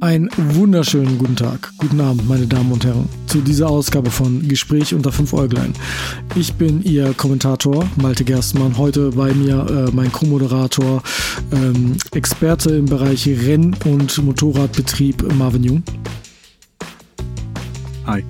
[0.00, 4.92] Einen wunderschönen guten Tag, guten Abend, meine Damen und Herren, zu dieser Ausgabe von Gespräch
[4.92, 5.72] unter fünf Äuglein.
[6.34, 8.76] Ich bin Ihr Kommentator, Malte Gerstmann.
[8.76, 11.02] Heute bei mir äh, mein Co-Moderator,
[11.50, 15.82] ähm, Experte im Bereich Renn- und Motorradbetrieb, Marvin Jung.
[18.06, 18.22] Hi.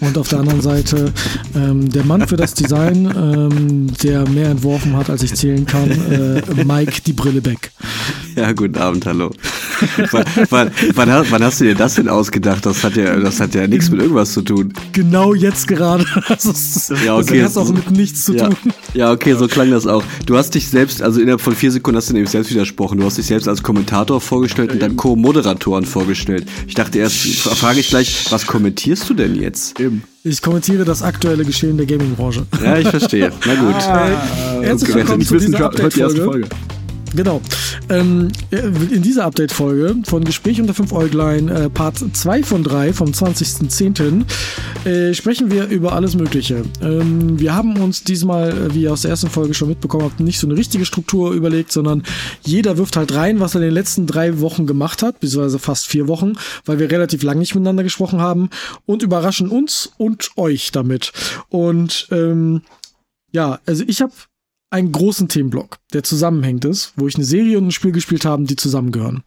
[0.00, 1.12] Und auf der anderen Seite
[1.54, 5.90] ähm, der Mann für das Design, ähm, der mehr entworfen hat, als ich zählen kann,
[5.90, 7.70] äh, Mike die Brille Beck.
[8.34, 9.30] Ja, guten Abend, hallo.
[10.10, 12.64] wann, wann, wann, wann, hast du dir das denn ausgedacht?
[12.66, 14.72] Das hat ja, das hat ja nichts mit irgendwas zu tun.
[14.92, 16.04] Genau jetzt gerade.
[16.28, 17.40] Das, ist, ja, okay.
[17.40, 18.72] das hat auch mit nichts zu ja, tun.
[18.94, 20.02] Ja, okay, so klang das auch.
[20.26, 22.98] Du hast dich selbst, also innerhalb von vier Sekunden hast du nämlich selbst widersprochen.
[22.98, 26.46] Du hast dich selbst als Kommentator vorgestellt und dann Co-Moderatoren vorgestellt.
[26.66, 29.78] Ich dachte erst, frage ich gleich, was kommentierst du denn jetzt?
[29.80, 30.02] Eben.
[30.24, 32.46] Ich kommentiere das aktuelle Geschehen der Gaming-Branche.
[32.62, 33.30] Ja, ich verstehe.
[33.46, 33.74] Na gut.
[33.74, 34.08] Ah,
[34.60, 36.48] äh, herzlich willkommen zu dieser Update-Folge.
[37.14, 37.40] Genau.
[37.88, 43.12] Ähm, in dieser Update-Folge von Gespräch unter 5 Äuglein, äh, Part 2 von 3 vom
[43.12, 44.24] 20.10.
[44.84, 46.62] Äh, sprechen wir über alles Mögliche.
[46.82, 50.20] Ähm, wir haben uns diesmal, äh, wie ihr aus der ersten Folge schon mitbekommen habt,
[50.20, 52.02] nicht so eine richtige Struktur überlegt, sondern
[52.42, 55.86] jeder wirft halt rein, was er in den letzten drei Wochen gemacht hat, beziehungsweise fast
[55.86, 58.50] vier Wochen, weil wir relativ lange nicht miteinander gesprochen haben
[58.84, 61.12] und überraschen uns und euch damit.
[61.48, 62.62] Und ähm,
[63.32, 64.12] ja, also ich habe
[64.70, 68.44] einen großen Themenblock, der zusammenhängt ist, wo ich eine Serie und ein Spiel gespielt habe,
[68.44, 69.22] die zusammengehören.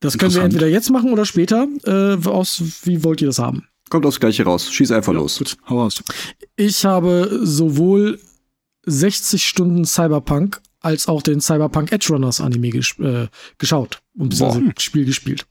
[0.00, 1.66] Das können wir entweder jetzt machen oder später.
[1.84, 3.66] Äh, aus, wie wollt ihr das haben?
[3.88, 4.70] Kommt aufs Gleiche raus.
[4.70, 5.38] Schieß einfach ja, los.
[5.38, 6.02] Gut, hau raus.
[6.56, 8.18] Ich habe sowohl
[8.84, 13.26] 60 Stunden Cyberpunk als auch den Cyberpunk Edge Runners Anime ges äh,
[13.58, 15.44] geschaut und das Spiel gespielt.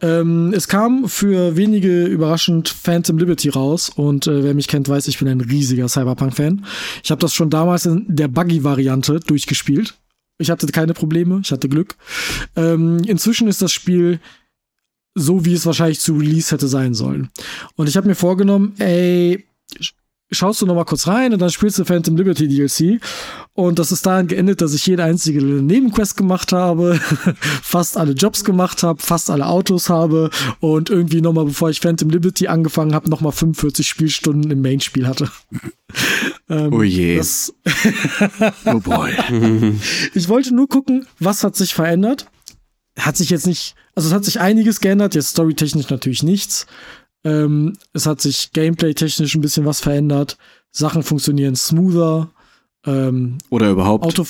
[0.00, 5.08] Ähm, es kam für wenige überraschend Phantom Liberty raus und äh, wer mich kennt, weiß,
[5.08, 6.64] ich bin ein riesiger Cyberpunk-Fan.
[7.02, 9.94] Ich habe das schon damals in der Buggy-Variante durchgespielt.
[10.38, 11.96] Ich hatte keine Probleme, ich hatte Glück.
[12.54, 14.20] Ähm, inzwischen ist das Spiel
[15.14, 17.30] so, wie es wahrscheinlich zu Release hätte sein sollen.
[17.74, 19.44] Und ich habe mir vorgenommen, ey,
[20.32, 23.00] schaust du noch mal kurz rein und dann spielst du Phantom Liberty DLC.
[23.54, 26.98] Und das ist daran geendet, dass ich jede einzige Nebenquest gemacht habe,
[27.62, 31.80] fast alle Jobs gemacht habe, fast alle Autos habe und irgendwie noch mal, bevor ich
[31.80, 35.30] Phantom Liberty angefangen habe, noch mal 45 Spielstunden im Main-Spiel hatte.
[36.48, 37.18] ähm, oh je.
[37.18, 37.52] Das
[38.64, 39.12] oh boy.
[40.14, 42.26] ich wollte nur gucken, was hat sich verändert.
[42.98, 46.66] Hat sich jetzt nicht, also es hat sich einiges geändert, jetzt storytechnisch natürlich nichts.
[47.24, 50.36] Ähm, es hat sich gameplay-technisch ein bisschen was verändert.
[50.70, 52.30] Sachen funktionieren smoother.
[52.84, 54.04] Ähm, oder überhaupt.
[54.04, 54.26] Auto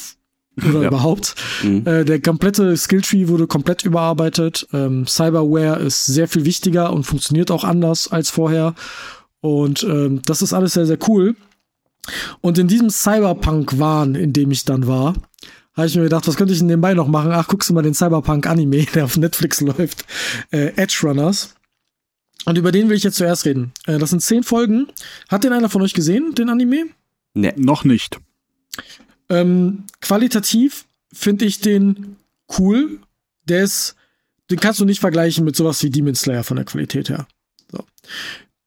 [0.66, 0.88] oder ja.
[0.88, 1.34] überhaupt.
[1.62, 1.86] Mhm.
[1.86, 4.66] Äh, der komplette Skilltree wurde komplett überarbeitet.
[4.72, 8.75] Ähm, Cyberware ist sehr viel wichtiger und funktioniert auch anders als vorher.
[9.41, 11.36] Und ähm, das ist alles sehr, sehr cool.
[12.41, 15.14] Und in diesem Cyberpunk-Wahn, in dem ich dann war,
[15.74, 17.32] habe ich mir gedacht, was könnte ich nebenbei noch machen?
[17.32, 20.04] Ach, guckst du mal den Cyberpunk-Anime, der auf Netflix läuft.
[20.50, 21.54] Äh, Edge Runners.
[22.44, 23.72] Und über den will ich jetzt zuerst reden.
[23.86, 24.88] Äh, das sind zehn Folgen.
[25.28, 26.86] Hat den einer von euch gesehen, den Anime?
[27.34, 28.19] Nee, noch nicht.
[29.28, 32.16] Ähm, qualitativ finde ich den
[32.58, 32.98] cool.
[33.44, 33.97] Der ist,
[34.50, 37.26] den kannst du nicht vergleichen mit sowas wie Demon Slayer von der Qualität her.
[37.70, 37.84] So.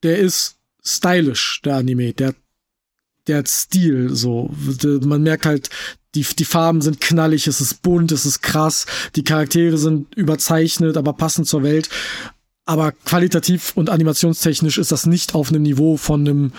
[0.02, 2.12] Der ist stylisch, der Anime.
[2.12, 2.34] Der,
[3.26, 4.50] der hat Stil, so.
[5.02, 5.70] Man merkt halt,
[6.14, 10.96] die, die Farben sind knallig, es ist bunt, es ist krass, die Charaktere sind überzeichnet,
[10.96, 11.90] aber passend zur Welt
[12.66, 16.52] aber qualitativ und animationstechnisch ist das nicht auf einem Niveau von einem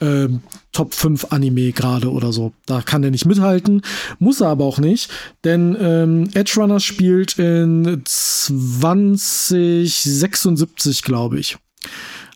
[0.00, 0.40] ähm,
[0.72, 2.52] Top 5 Anime gerade oder so.
[2.66, 3.82] Da kann er nicht mithalten,
[4.18, 5.10] muss er aber auch nicht,
[5.44, 11.56] denn ähm, Edge Runner spielt in 2076, glaube ich.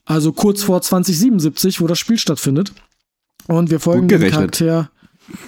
[0.05, 2.73] Also kurz vor 2077, wo das Spiel stattfindet.
[3.47, 4.91] Und wir folgen dem Charakter.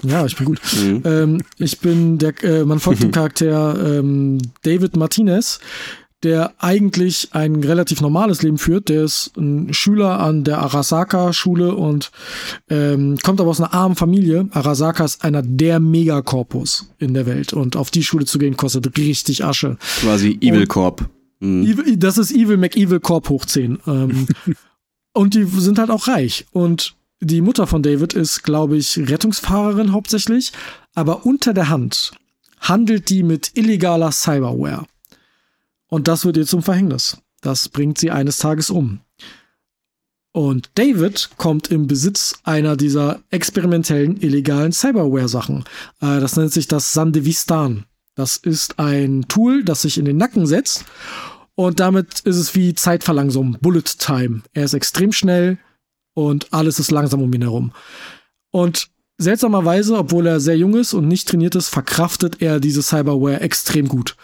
[0.02, 0.60] Ja, ich bin gut.
[0.80, 1.02] Mhm.
[1.04, 5.60] Ähm, ich bin der, äh, man folgt dem Charakter ähm, David Martinez,
[6.22, 8.88] der eigentlich ein relativ normales Leben führt.
[8.88, 12.10] Der ist ein Schüler an der Arasaka-Schule und
[12.68, 14.48] ähm, kommt aber aus einer armen Familie.
[14.52, 18.98] Arasaka ist einer der Megakorpus in der Welt und auf die Schule zu gehen kostet
[18.98, 19.78] richtig Asche.
[20.00, 21.08] Quasi Evil Corp.
[21.40, 21.98] Mhm.
[21.98, 23.78] Das ist Evil McEvil Corp hoch 10.
[23.86, 24.26] Ähm,
[25.14, 26.46] und die sind halt auch reich.
[26.52, 30.52] Und die Mutter von David ist, glaube ich, Rettungsfahrerin hauptsächlich,
[30.94, 32.12] aber unter der Hand
[32.60, 34.84] handelt die mit illegaler Cyberware.
[35.90, 37.18] Und das wird ihr zum Verhängnis.
[37.42, 39.00] Das bringt sie eines Tages um.
[40.32, 45.64] Und David kommt im Besitz einer dieser experimentellen illegalen Cyberware-Sachen.
[46.00, 47.84] Äh, das nennt sich das Sandevistan.
[48.14, 50.84] Das ist ein Tool, das sich in den Nacken setzt.
[51.56, 54.42] Und damit ist es wie Zeitverlangsamung, Bullet Time.
[54.52, 55.58] Er ist extrem schnell
[56.14, 57.72] und alles ist langsam um ihn herum.
[58.52, 58.88] Und
[59.18, 63.88] seltsamerweise, obwohl er sehr jung ist und nicht trainiert ist, verkraftet er diese Cyberware extrem
[63.88, 64.16] gut.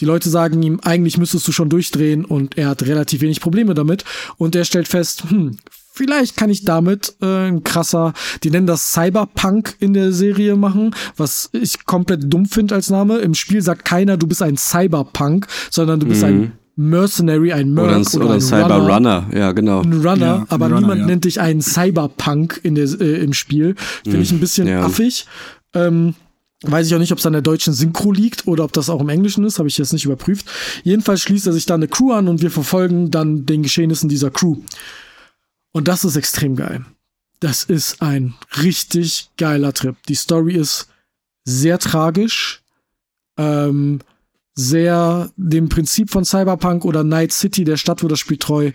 [0.00, 3.74] Die Leute sagen ihm, eigentlich müsstest du schon durchdrehen und er hat relativ wenig Probleme
[3.74, 4.04] damit.
[4.38, 5.58] Und er stellt fest, hm,
[5.92, 10.94] vielleicht kann ich damit äh, ein krasser, die nennen das Cyberpunk in der Serie machen,
[11.16, 13.18] was ich komplett dumm finde als Name.
[13.18, 16.28] Im Spiel sagt keiner, du bist ein Cyberpunk, sondern du bist mhm.
[16.28, 19.82] ein Mercenary, ein Merc oder ein, oder, oder ein Cyberrunner, ja genau.
[19.82, 21.06] Ein Runner, ja, aber Runner, niemand ja.
[21.06, 23.74] nennt dich einen Cyberpunk in der, äh, im Spiel.
[24.02, 24.22] Finde mhm.
[24.22, 24.82] ich ein bisschen ja.
[24.82, 25.26] affig.
[25.74, 26.14] Ähm,
[26.62, 29.00] Weiß ich auch nicht, ob es an der deutschen Synchro liegt oder ob das auch
[29.00, 30.46] im Englischen ist, habe ich jetzt nicht überprüft.
[30.84, 34.30] Jedenfalls schließt er sich dann eine Crew an und wir verfolgen dann den Geschehnissen dieser
[34.30, 34.58] Crew.
[35.72, 36.84] Und das ist extrem geil.
[37.40, 39.96] Das ist ein richtig geiler Trip.
[40.08, 40.88] Die Story ist
[41.44, 42.62] sehr tragisch,
[43.38, 44.00] ähm,
[44.54, 48.72] sehr dem Prinzip von Cyberpunk oder Night City, der Stadt, wo das Spiel treu.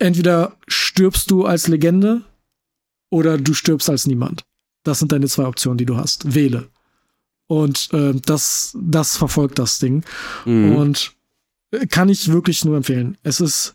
[0.00, 2.22] Entweder stirbst du als Legende
[3.10, 4.44] oder du stirbst als niemand.
[4.82, 6.34] Das sind deine zwei Optionen, die du hast.
[6.34, 6.68] Wähle.
[7.48, 10.04] Und äh, das, das verfolgt das Ding.
[10.44, 10.76] Mhm.
[10.76, 11.12] Und
[11.72, 13.18] äh, kann ich wirklich nur empfehlen.
[13.24, 13.74] Es ist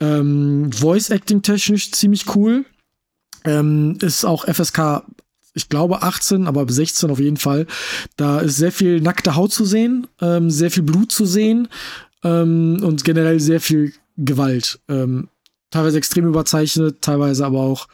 [0.00, 2.64] ähm, Voice-Acting technisch ziemlich cool.
[3.44, 5.04] Ähm, ist auch FSK,
[5.54, 7.66] ich glaube 18, aber 16 auf jeden Fall.
[8.16, 11.68] Da ist sehr viel nackte Haut zu sehen, ähm, sehr viel Blut zu sehen
[12.24, 14.80] ähm, und generell sehr viel Gewalt.
[14.88, 15.28] Ähm,
[15.70, 17.88] teilweise extrem überzeichnet, teilweise aber auch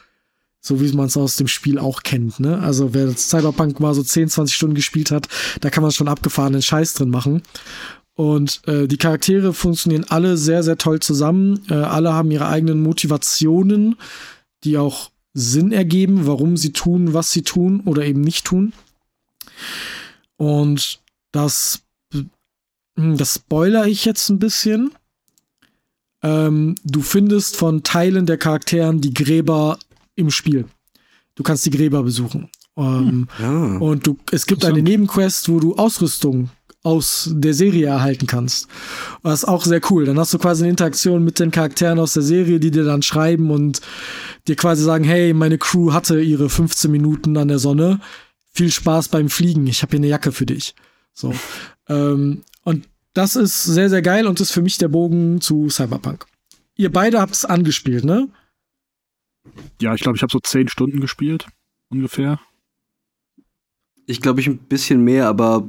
[0.67, 2.39] so wie man es aus dem Spiel auch kennt.
[2.39, 2.59] Ne?
[2.59, 5.27] Also wer Cyberpunk mal so 10, 20 Stunden gespielt hat,
[5.61, 7.41] da kann man schon abgefahrenen Scheiß drin machen.
[8.15, 11.61] Und äh, die Charaktere funktionieren alle sehr, sehr toll zusammen.
[11.69, 13.95] Äh, alle haben ihre eigenen Motivationen,
[14.63, 18.73] die auch Sinn ergeben, warum sie tun, was sie tun oder eben nicht tun.
[20.35, 20.99] Und
[21.31, 24.91] das, hm, das spoiler ich jetzt ein bisschen.
[26.23, 29.77] Ähm, du findest von Teilen der Charakteren die Gräber
[30.17, 30.65] im Spiel.
[31.35, 32.49] Du kannst die Gräber besuchen.
[32.75, 33.49] Ähm, ja.
[33.49, 33.81] Hm.
[33.81, 36.49] Und du, es gibt eine Nebenquest, wo du Ausrüstung
[36.83, 38.67] aus der Serie erhalten kannst.
[39.23, 40.05] Das ist auch sehr cool.
[40.05, 43.01] Dann hast du quasi eine Interaktion mit den Charakteren aus der Serie, die dir dann
[43.01, 43.81] schreiben und
[44.47, 47.99] dir quasi sagen, hey, meine Crew hatte ihre 15 Minuten an der Sonne.
[48.51, 49.67] Viel Spaß beim Fliegen.
[49.67, 50.75] Ich habe hier eine Jacke für dich.
[51.13, 51.33] So.
[51.89, 56.25] ähm, und das ist sehr, sehr geil und ist für mich der Bogen zu Cyberpunk.
[56.75, 58.29] Ihr beide habt es angespielt, ne?
[59.81, 61.47] Ja, ich glaube, ich habe so zehn Stunden gespielt,
[61.89, 62.39] ungefähr.
[64.05, 65.67] Ich glaube, ich ein bisschen mehr, aber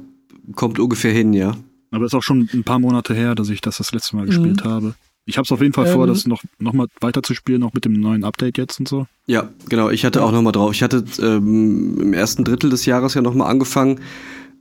[0.55, 1.57] kommt ungefähr hin, ja.
[1.91, 4.65] Aber ist auch schon ein paar Monate her, dass ich das das letzte Mal gespielt
[4.65, 4.69] mhm.
[4.69, 4.95] habe.
[5.25, 7.63] Ich habe es auf jeden Fall ähm, vor, das noch, noch mal weiter zu spielen,
[7.63, 9.07] auch mit dem neuen Update jetzt und so.
[9.27, 9.91] Ja, genau.
[9.91, 10.73] Ich hatte auch noch mal drauf.
[10.73, 14.01] Ich hatte ähm, im ersten Drittel des Jahres ja noch mal angefangen,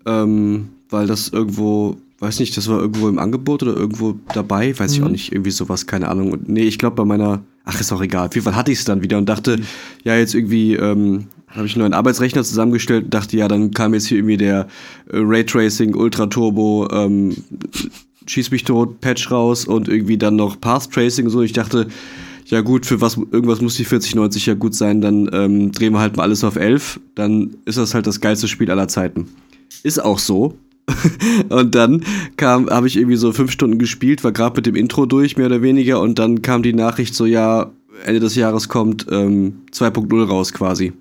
[0.05, 4.91] ähm, weil das irgendwo weiß nicht, das war irgendwo im Angebot oder irgendwo dabei, weiß
[4.91, 4.97] mhm.
[4.97, 6.31] ich auch nicht, irgendwie sowas, keine Ahnung.
[6.31, 8.79] Und nee, ich glaube bei meiner, ach, ist auch egal, auf jeden Fall hatte ich
[8.79, 9.57] es dann wieder und dachte,
[10.03, 13.93] ja, jetzt irgendwie ähm, habe ich einen neuen Arbeitsrechner zusammengestellt und dachte, ja, dann kam
[13.93, 14.67] jetzt hier irgendwie der
[15.11, 17.35] äh, Raytracing Ultra Turbo ähm,
[18.27, 21.41] Schieß mich tot Patch raus und irgendwie dann noch Path Tracing und so.
[21.41, 21.87] Ich dachte,
[22.45, 25.99] ja gut, für was irgendwas muss die 4090 ja gut sein, dann ähm, drehen wir
[25.99, 29.29] halt mal alles auf 11, dann ist das halt das geilste Spiel aller Zeiten.
[29.83, 30.57] Ist auch so,
[31.49, 32.03] und dann
[32.37, 35.47] kam, habe ich irgendwie so fünf Stunden gespielt, war gerade mit dem Intro durch, mehr
[35.47, 37.71] oder weniger, und dann kam die Nachricht so, ja,
[38.05, 40.93] Ende des Jahres kommt ähm, 2.0 raus quasi.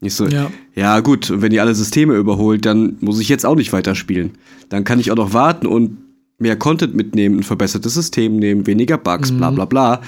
[0.00, 0.50] Ich so, ja.
[0.74, 4.32] ja gut, wenn ihr alle Systeme überholt, dann muss ich jetzt auch nicht weiterspielen.
[4.68, 5.96] Dann kann ich auch noch warten und
[6.38, 9.38] mehr Content mitnehmen, ein verbessertes System nehmen, weniger Bugs, mhm.
[9.38, 10.00] bla bla bla.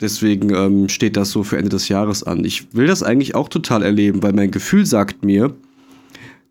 [0.00, 2.44] Deswegen ähm, steht das so für Ende des Jahres an.
[2.44, 5.54] Ich will das eigentlich auch total erleben, weil mein Gefühl sagt mir,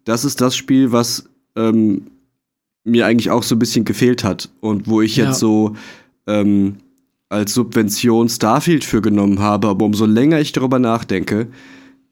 [0.05, 2.07] das ist das Spiel, was ähm,
[2.83, 5.27] mir eigentlich auch so ein bisschen gefehlt hat und wo ich ja.
[5.27, 5.75] jetzt so
[6.27, 6.77] ähm,
[7.29, 9.67] als Subvention Starfield für genommen habe.
[9.67, 11.47] Aber umso länger ich darüber nachdenke,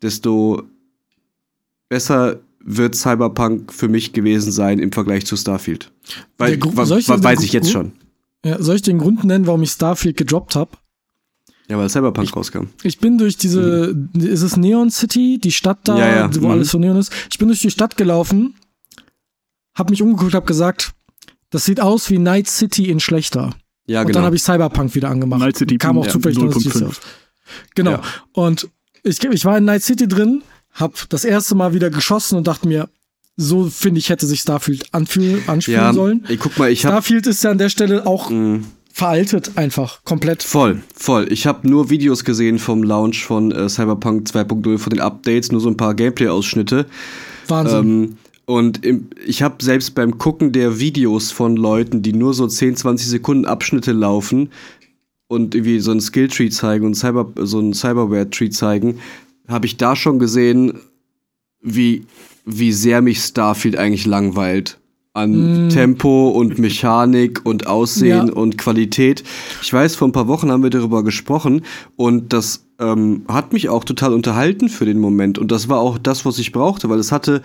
[0.02, 0.64] desto
[1.90, 5.92] besser wird Cyberpunk für mich gewesen sein im Vergleich zu Starfield.
[6.38, 7.94] Weil, ich weiß ich jetzt schon.
[8.46, 10.72] Ja, soll ich den Grund nennen, warum ich Starfield gedroppt habe?
[11.70, 12.68] Ja, weil Cyberpunk ich, rauskam.
[12.84, 14.22] Ich bin durch diese, mhm.
[14.22, 16.36] ist es Neon City, die Stadt da, ja, ja.
[16.36, 16.52] wo mhm.
[16.52, 17.12] alles so Neon ist.
[17.32, 18.56] Ich bin durch die Stadt gelaufen
[19.78, 20.94] hab mich umgeguckt, hab gesagt,
[21.50, 23.52] das sieht aus wie Night City in schlechter.
[23.86, 24.20] Ja, und genau.
[24.20, 25.40] dann habe ich Cyberpunk wieder angemacht.
[25.40, 26.98] Night City kam auch ja, zufällig 0.5.
[27.76, 27.92] Genau.
[27.92, 28.02] Ja.
[28.34, 28.70] Und
[29.04, 30.44] ich, ich war in Night City drin,
[30.74, 32.90] hab das erste Mal wieder geschossen und dachte mir,
[33.38, 36.26] so finde ich, hätte sich Starfield anfühlen, anspielen ja, sollen.
[36.28, 38.62] Ich guck mal, ich hab, Starfield ist ja an der Stelle auch mh.
[38.92, 40.42] veraltet einfach, komplett.
[40.44, 41.32] Voll, voll.
[41.32, 45.62] Ich habe nur Videos gesehen vom Launch von äh, Cyberpunk 2.0, von den Updates, nur
[45.62, 46.88] so ein paar Gameplay-Ausschnitte.
[47.48, 47.80] Wahnsinn.
[47.80, 48.18] Ähm,
[48.48, 52.78] und im, ich habe selbst beim Gucken der Videos von Leuten, die nur so 10,
[52.78, 54.50] 20 Sekunden Abschnitte laufen
[55.28, 59.00] und irgendwie so ein Skilltree zeigen und Cyber, so ein Cyberware-Tree zeigen,
[59.50, 60.80] habe ich da schon gesehen,
[61.62, 62.06] wie,
[62.46, 64.80] wie sehr mich Starfield eigentlich langweilt.
[65.12, 65.70] An mm.
[65.70, 68.34] Tempo und Mechanik und Aussehen ja.
[68.34, 69.26] und Qualität.
[69.62, 71.64] Ich weiß, vor ein paar Wochen haben wir darüber gesprochen
[71.98, 75.38] und das ähm, hat mich auch total unterhalten für den Moment.
[75.38, 77.42] Und das war auch das, was ich brauchte, weil es hatte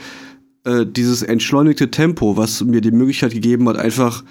[0.64, 4.22] äh, dieses entschleunigte Tempo, was mir die Möglichkeit gegeben hat, einfach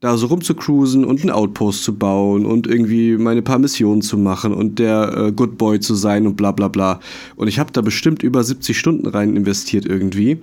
[0.00, 4.54] da so rumzucruisen und einen Outpost zu bauen und irgendwie meine paar Missionen zu machen
[4.54, 7.00] und der äh, Good Boy zu sein und bla bla bla.
[7.36, 10.40] Und ich habe da bestimmt über 70 Stunden rein investiert irgendwie.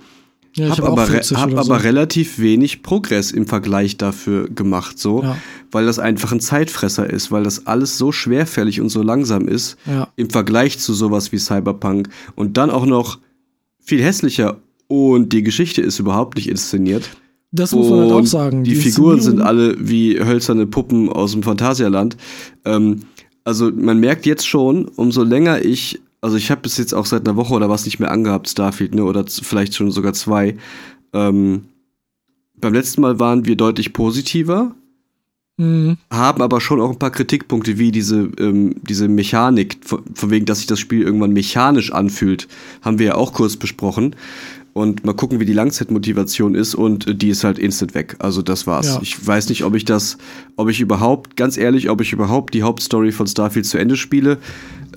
[0.54, 1.36] Ja, ich hab, hab aber, hab so.
[1.36, 5.36] aber relativ wenig Progress im Vergleich dafür gemacht, so, ja.
[5.70, 9.76] weil das einfach ein Zeitfresser ist, weil das alles so schwerfällig und so langsam ist
[9.84, 10.08] ja.
[10.16, 13.18] im Vergleich zu sowas wie Cyberpunk und dann auch noch
[13.82, 14.56] viel hässlicher
[14.88, 17.10] und die Geschichte ist überhaupt nicht inszeniert.
[17.52, 18.64] Das muss man halt auch sagen.
[18.64, 22.16] Die, die Figuren sind alle wie hölzerne Puppen aus dem Phantasialand.
[22.64, 23.00] Ähm,
[23.44, 27.26] also man merkt jetzt schon, umso länger ich, also ich habe bis jetzt auch seit
[27.26, 30.56] einer Woche oder was nicht mehr angehabt, Starfield, ne, oder vielleicht schon sogar zwei.
[31.12, 31.62] Ähm,
[32.56, 34.74] beim letzten Mal waren wir deutlich positiver,
[35.56, 35.98] mhm.
[36.10, 40.58] haben aber schon auch ein paar Kritikpunkte, wie diese, ähm, diese Mechanik, von wegen, dass
[40.58, 42.48] sich das Spiel irgendwann mechanisch anfühlt,
[42.82, 44.16] haben wir ja auch kurz besprochen
[44.76, 48.16] und mal gucken, wie die Langzeitmotivation ist und die ist halt instant weg.
[48.18, 48.88] Also das war's.
[48.88, 48.98] Ja.
[49.00, 50.18] Ich weiß nicht, ob ich das,
[50.56, 54.32] ob ich überhaupt, ganz ehrlich, ob ich überhaupt die Hauptstory von Starfield zu Ende spiele,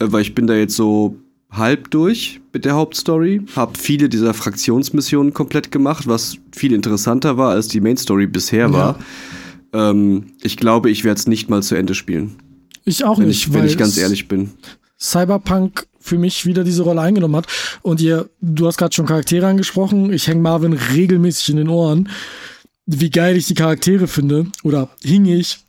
[0.02, 1.16] äh, weil ich bin da jetzt so
[1.50, 7.52] halb durch mit der Hauptstory, habe viele dieser Fraktionsmissionen komplett gemacht, was viel interessanter war,
[7.52, 8.74] als die Mainstory bisher ja.
[8.74, 9.00] war.
[9.72, 12.36] Ähm, ich glaube, ich werde es nicht mal zu Ende spielen.
[12.84, 14.50] Ich auch wenn nicht, ich, wenn ich ganz ehrlich bin.
[15.00, 17.48] Cyberpunk für mich wieder diese Rolle eingenommen hat.
[17.82, 20.12] Und ihr, du hast gerade schon Charaktere angesprochen.
[20.14, 22.10] Ich hänge Marvin regelmäßig in den Ohren,
[22.86, 24.48] wie geil ich die Charaktere finde.
[24.64, 25.60] Oder hing ich.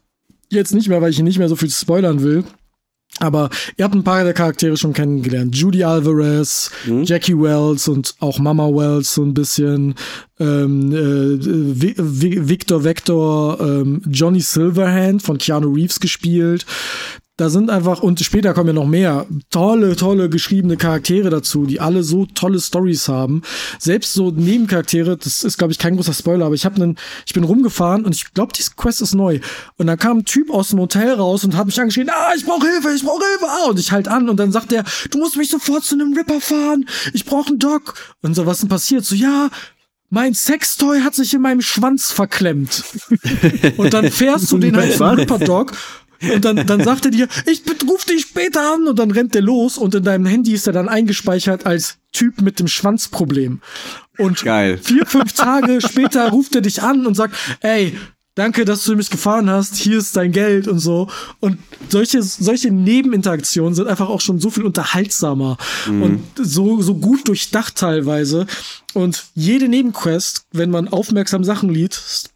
[0.48, 2.44] Jetzt nicht mehr, weil ich nicht mehr so viel spoilern will.
[3.18, 5.54] Aber ihr habt ein paar der Charaktere schon kennengelernt.
[5.54, 7.04] Judy Alvarez, mhm.
[7.04, 9.94] Jackie Wells und auch Mama Wells so ein bisschen.
[10.38, 16.64] Ähm, äh, Victor Vector, ähm, Johnny Silverhand von Keanu Reeves gespielt.
[17.40, 21.80] Da sind einfach, und später kommen ja noch mehr, tolle, tolle geschriebene Charaktere dazu, die
[21.80, 23.40] alle so tolle Stories haben.
[23.78, 27.32] Selbst so Nebencharaktere, das ist, glaube ich, kein großer Spoiler, aber ich habe einen, ich
[27.32, 29.40] bin rumgefahren und ich glaube, diese Quest ist neu.
[29.78, 32.44] Und dann kam ein Typ aus dem Hotel raus und hat mich angeschrien, ah, ich
[32.44, 35.16] brauche Hilfe, ich brauche Hilfe, ah, und ich halt an und dann sagt er, du
[35.16, 37.94] musst mich sofort zu einem Ripper fahren, ich brauche einen Doc.
[38.20, 39.06] Und so, was denn passiert?
[39.06, 39.48] So, ja,
[40.10, 42.84] mein Sextoy hat sich in meinem Schwanz verklemmt.
[43.76, 45.72] und dann fährst du den halt zum Ripper Dog
[46.22, 49.42] und dann, dann sagt er dir, ich ruf dich später an und dann rennt der
[49.42, 53.60] los und in deinem Handy ist er dann eingespeichert als Typ mit dem Schwanzproblem.
[54.18, 54.78] Und Geil.
[54.82, 57.96] vier, fünf Tage später ruft er dich an und sagt, ey,
[58.34, 61.08] danke, dass du mich gefahren hast, hier ist dein Geld und so.
[61.40, 61.58] Und
[61.88, 66.02] solche, solche Nebeninteraktionen sind einfach auch schon so viel unterhaltsamer mhm.
[66.02, 68.46] und so, so gut durchdacht teilweise.
[68.94, 72.30] Und jede Nebenquest, wenn man aufmerksam Sachen liest,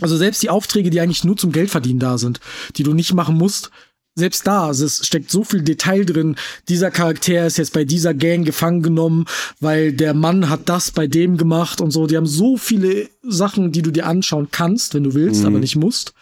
[0.00, 2.40] also selbst die Aufträge, die eigentlich nur zum Geldverdienen da sind,
[2.76, 3.70] die du nicht machen musst,
[4.16, 6.36] selbst da, es steckt so viel Detail drin.
[6.68, 9.24] Dieser Charakter ist jetzt bei dieser Gang gefangen genommen,
[9.58, 12.06] weil der Mann hat das bei dem gemacht und so.
[12.06, 15.48] Die haben so viele Sachen, die du dir anschauen kannst, wenn du willst, mhm.
[15.48, 16.14] aber nicht musst.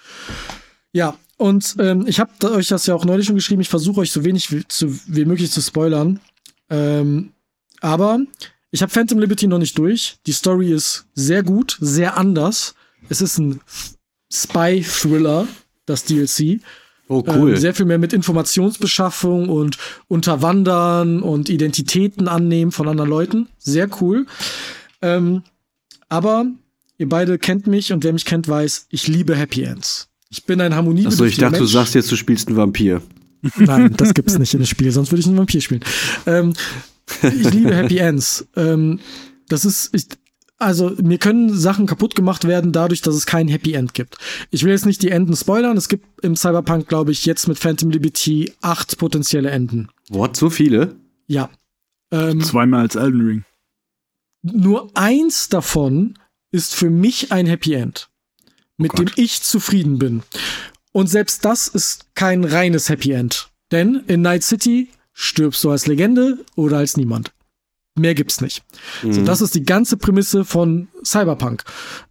[0.93, 3.61] Ja, und ähm, ich habe euch das ja auch neulich schon geschrieben.
[3.61, 6.21] Ich versuche euch so wenig wie, zu, wie möglich zu spoilern.
[6.71, 7.33] Ähm,
[7.83, 8.21] aber
[8.71, 10.17] ich habe Phantom Liberty noch nicht durch.
[10.27, 12.75] Die Story ist sehr gut, sehr anders.
[13.09, 13.61] Es ist ein
[14.33, 15.47] Spy-Thriller,
[15.87, 16.61] das DLC.
[17.09, 17.51] Oh, cool.
[17.51, 19.77] Ähm, sehr viel mehr mit Informationsbeschaffung und
[20.09, 23.49] Unterwandern und Identitäten annehmen von anderen Leuten.
[23.59, 24.27] Sehr cool.
[25.03, 25.43] Ähm,
[26.09, 26.47] aber
[26.99, 30.09] ihr beide kennt mich und wer mich kennt, weiß, ich liebe Happy Ends.
[30.31, 31.07] Ich bin ein Harmonie.
[31.07, 31.61] Achso, ich dachte, Mensch.
[31.61, 33.03] du sagst jetzt, du spielst einen Vampir.
[33.57, 35.85] Nein, das gibt's nicht in dem Spiel, sonst würde ich einen Vampir spielen.
[36.27, 36.55] Ähm,
[37.23, 38.47] ich liebe Happy Ends.
[38.57, 39.01] Ähm,
[39.49, 40.07] das ist, ich,
[40.63, 44.17] also mir können Sachen kaputt gemacht werden dadurch, dass es kein Happy End gibt.
[44.51, 45.77] Ich will jetzt nicht die Enden spoilern.
[45.77, 49.89] Es gibt im Cyberpunk, glaube ich, jetzt mit Phantom Liberty acht potenzielle Enden.
[50.09, 50.97] What, so viele?
[51.27, 51.51] Ja.
[52.11, 53.45] Ähm, Zweimal als Elden Ring.
[54.43, 56.19] Nur eins davon
[56.51, 58.09] ist für mich ein Happy End,
[58.77, 60.23] mit oh dem ich zufrieden bin.
[60.93, 63.51] Und selbst das ist kein reines Happy End.
[63.71, 67.33] Denn in Night City stirbst du als Legende oder als niemand.
[67.95, 68.63] Mehr gibt's nicht.
[69.03, 69.13] Mhm.
[69.13, 71.63] So, das ist die ganze Prämisse von Cyberpunk,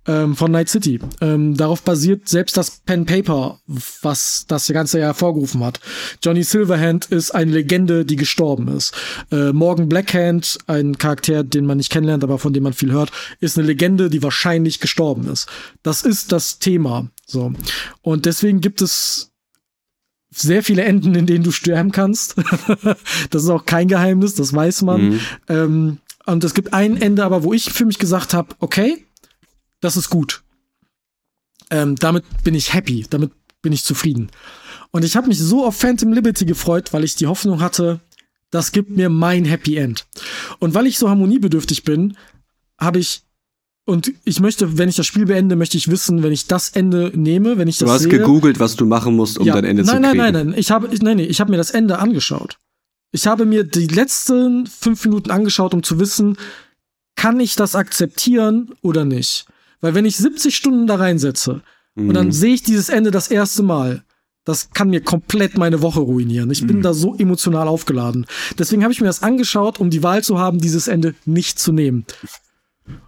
[0.06, 1.00] ähm, von Night City.
[1.22, 3.60] Ähm, darauf basiert selbst das Pen Paper,
[4.04, 5.80] was das Ganze ja hervorgerufen hat.
[6.24, 8.94] Johnny Silverhand ist eine Legende, die gestorben ist.
[9.32, 13.12] Äh, Morgan Blackhand, ein Charakter, den man nicht kennenlernt, aber von dem man viel hört,
[13.40, 15.48] ist eine Legende, die wahrscheinlich gestorben ist.
[15.82, 17.10] Das ist das Thema.
[17.26, 17.54] So.
[18.04, 19.31] Und deswegen gibt es
[20.34, 22.36] sehr viele Enden, in denen du sterben kannst.
[23.30, 25.10] das ist auch kein Geheimnis, das weiß man.
[25.10, 25.20] Mhm.
[25.50, 29.06] Ähm, Und es gibt ein Ende, aber wo ich für mich gesagt habe, okay,
[29.82, 30.44] das ist gut.
[31.70, 34.30] Ähm, damit bin ich happy, damit bin ich zufrieden.
[34.92, 38.00] Und ich habe mich so auf Phantom Liberty gefreut, weil ich die Hoffnung hatte,
[38.52, 40.06] das gibt mir mein Happy End.
[40.60, 42.18] Und weil ich so harmoniebedürftig bin,
[42.78, 43.24] habe ich
[43.92, 47.12] und ich möchte, wenn ich das Spiel beende, möchte ich wissen, wenn ich das Ende
[47.16, 49.66] nehme, wenn ich das Du hast sehe, gegoogelt, was du machen musst, um ja, dein
[49.66, 50.24] Ende nein, zu nein, kriegen.
[50.24, 52.58] Nein, nein, nein, ich habe, ich, nein, nee, ich habe mir das Ende angeschaut.
[53.12, 56.38] Ich habe mir die letzten fünf Minuten angeschaut, um zu wissen,
[57.16, 59.46] kann ich das akzeptieren oder nicht?
[59.82, 61.62] Weil wenn ich 70 Stunden da reinsetze
[61.96, 62.10] Mhm.
[62.10, 64.04] und dann sehe ich dieses Ende das erste Mal,
[64.44, 66.50] das kann mir komplett meine Woche ruinieren.
[66.50, 68.26] Ich bin da so emotional aufgeladen.
[68.58, 71.72] Deswegen habe ich mir das angeschaut, um die Wahl zu haben, dieses Ende nicht zu
[71.72, 72.06] nehmen.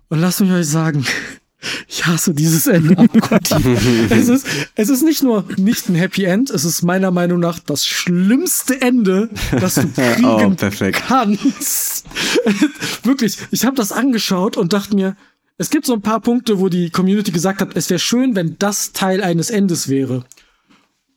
[0.09, 1.05] Und lasst mich euch sagen,
[1.87, 3.65] ich hasse dieses Ende abgrundtief.
[4.11, 7.59] es, ist, es ist nicht nur nicht ein Happy End, es ist meiner Meinung nach
[7.59, 11.01] das schlimmste Ende, das du kriegen Oh, perfekt.
[11.07, 12.05] kannst.
[13.03, 15.15] Wirklich, ich habe das angeschaut und dachte mir,
[15.57, 18.57] es gibt so ein paar Punkte, wo die Community gesagt hat, es wäre schön, wenn
[18.59, 20.25] das Teil eines Endes wäre.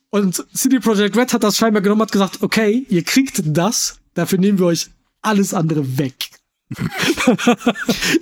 [0.09, 4.39] Und CD Projekt Red hat das scheinbar genommen, hat gesagt, okay, ihr kriegt das, dafür
[4.39, 4.89] nehmen wir euch
[5.21, 6.29] alles andere weg.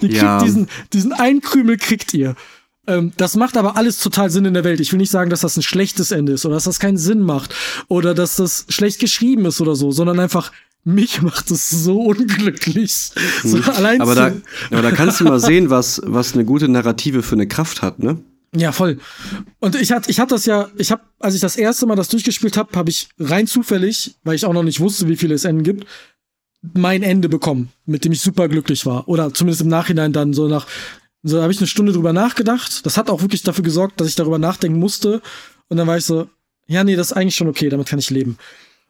[0.02, 0.42] ihr kriegt Ja.
[0.44, 2.36] diesen, diesen einen Krümel kriegt ihr.
[2.88, 4.80] Ähm, das macht aber alles total Sinn in der Welt.
[4.80, 7.22] Ich will nicht sagen, dass das ein schlechtes Ende ist oder dass das keinen Sinn
[7.22, 7.54] macht
[7.88, 10.52] oder dass das schlecht geschrieben ist oder so, sondern einfach
[10.84, 12.94] mich macht es so unglücklich.
[13.44, 14.02] So, allein Mhm.
[14.02, 14.34] aber, zu- da,
[14.72, 17.98] aber da kannst du mal sehen, was, was eine gute Narrative für eine Kraft hat,
[18.00, 18.20] ne?
[18.56, 19.00] Ja, voll.
[19.60, 22.08] Und ich hatte, ich hatte das ja, ich habe, als ich das erste Mal das
[22.10, 25.44] durchgespielt habe, habe ich rein zufällig, weil ich auch noch nicht wusste, wie viele es
[25.44, 25.86] Enden gibt,
[26.74, 29.08] mein Ende bekommen, mit dem ich super glücklich war.
[29.08, 30.68] Oder zumindest im Nachhinein dann so nach,
[31.24, 32.86] so habe ich eine Stunde drüber nachgedacht.
[32.86, 35.22] Das hat auch wirklich dafür gesorgt, dass ich darüber nachdenken musste.
[35.70, 36.30] Und dann war ich so,
[36.68, 38.38] ja, nee, das ist eigentlich schon okay, damit kann ich leben.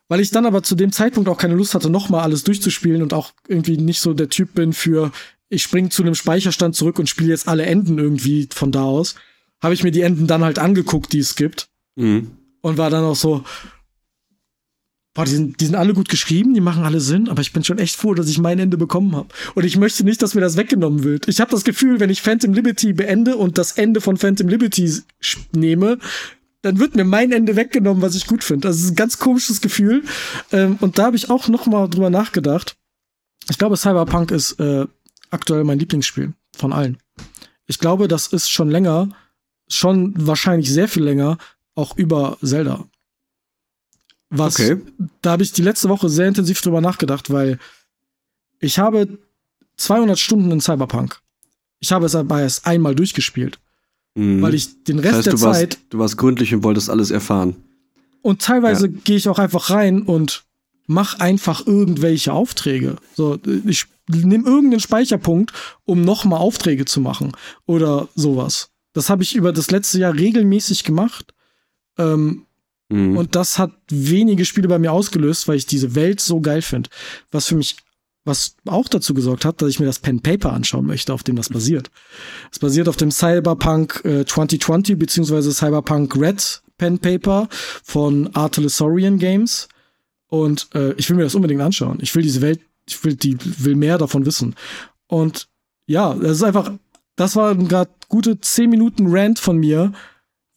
[0.08, 3.14] Weil ich dann aber zu dem Zeitpunkt auch keine Lust hatte, nochmal alles durchzuspielen und
[3.14, 5.12] auch irgendwie nicht so der Typ bin für,
[5.50, 9.16] ich spring zu einem Speicherstand zurück und spiele jetzt alle Enden irgendwie von da aus,
[9.62, 11.70] habe ich mir die Enden dann halt angeguckt, die es gibt.
[11.96, 12.32] Mhm.
[12.62, 13.44] Und war dann auch so,
[15.16, 17.64] boah, die sind, die sind alle gut geschrieben, die machen alle Sinn, aber ich bin
[17.64, 19.30] schon echt froh, dass ich mein Ende bekommen habe.
[19.56, 21.28] Und ich möchte nicht, dass mir das weggenommen wird.
[21.28, 24.92] Ich habe das Gefühl, wenn ich Phantom Liberty beende und das Ende von Phantom Liberty
[25.54, 25.98] nehme,
[26.62, 28.68] dann wird mir mein Ende weggenommen, was ich gut finde.
[28.68, 30.04] Das ist ein ganz komisches Gefühl.
[30.52, 32.76] Ähm, und da habe ich auch noch mal drüber nachgedacht.
[33.50, 34.86] Ich glaube, Cyberpunk ist äh,
[35.30, 36.98] aktuell mein Lieblingsspiel von allen.
[37.68, 39.10] Ich glaube, das ist schon länger,
[39.70, 41.38] schon wahrscheinlich sehr viel länger,
[41.76, 42.86] auch über Zelda.
[44.38, 44.78] Was, Okay.
[45.22, 47.60] da habe ich die letzte Woche sehr intensiv drüber nachgedacht, weil
[48.60, 49.18] ich habe
[49.78, 51.20] 200 Stunden in Cyberpunk.
[51.80, 53.60] Ich habe es aber erst einmal durchgespielt,
[54.16, 54.42] Mhm.
[54.42, 56.90] weil ich den das Rest heißt, der du warst, Zeit du warst gründlich und wolltest
[56.90, 57.56] alles erfahren.
[58.22, 60.44] und teilweise gehe ich auch einfach rein und
[60.88, 62.96] mach einfach irgendwelche Aufträge.
[63.16, 65.52] So, ich nehme irgendeinen Speicherpunkt,
[65.84, 67.32] um nochmal Aufträge zu machen
[67.66, 68.70] oder sowas.
[68.94, 71.34] Das habe ich über das letzte Jahr regelmäßig gemacht.
[71.98, 72.45] Ähm,
[72.90, 73.18] Mhm.
[73.18, 76.90] Und das hat wenige Spiele bei mir ausgelöst, weil ich diese Welt so geil finde.
[77.32, 77.78] Was für mich,
[78.26, 81.36] was auch dazu gesorgt hat, dass ich mir das Pen Paper anschauen möchte, auf dem
[81.36, 81.90] das basiert.
[82.52, 87.48] Es basiert auf dem Cyberpunk äh, 2020 beziehungsweise Cyberpunk Red Pen Paper
[87.84, 89.68] von Artelesorian Games.
[90.28, 92.00] Und äh, ich will mir das unbedingt anschauen.
[92.02, 94.56] Ich will diese Welt, ich will die, will mehr davon wissen.
[95.08, 95.48] Und
[95.88, 96.72] ja, das ist einfach,
[97.16, 99.94] das war gerade gute 10 Minuten Rant von mir,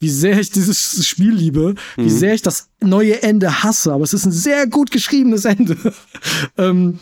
[0.01, 2.09] wie sehr ich dieses Spiel liebe, wie Mhm.
[2.09, 5.77] sehr ich das neue Ende hasse, aber es ist ein sehr gut geschriebenes Ende.
[6.57, 6.99] ähm,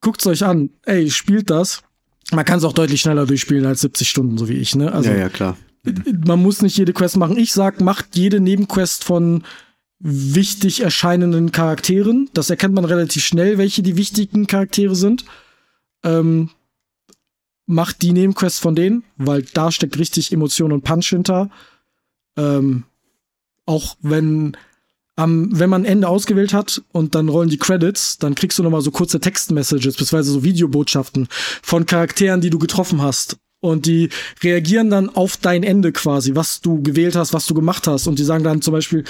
[0.00, 0.70] guckt's euch an.
[0.84, 1.82] Ey, spielt das.
[2.32, 4.90] Man kann es auch deutlich schneller durchspielen als 70 Stunden, so wie ich, ne?
[4.92, 5.56] Also ja, ja, klar.
[6.26, 7.36] man muss nicht jede Quest machen.
[7.38, 9.44] Ich sag, macht jede Nebenquest von
[10.00, 12.28] wichtig erscheinenden Charakteren.
[12.34, 15.24] Das erkennt man relativ schnell, welche die wichtigen Charaktere sind.
[16.02, 16.50] Ähm,
[17.66, 21.50] macht die Nebenquest von denen, weil da steckt richtig Emotion und Punch hinter.
[22.36, 22.84] Ähm,
[23.66, 24.56] auch wenn
[25.16, 28.82] am, wenn man Ende ausgewählt hat und dann rollen die Credits, dann kriegst du nochmal
[28.82, 31.28] so kurze Textmessages, beziehungsweise so Videobotschaften
[31.62, 33.38] von Charakteren, die du getroffen hast.
[33.60, 34.10] Und die
[34.42, 38.06] reagieren dann auf dein Ende quasi, was du gewählt hast, was du gemacht hast.
[38.06, 39.04] Und die sagen dann zum Beispiel,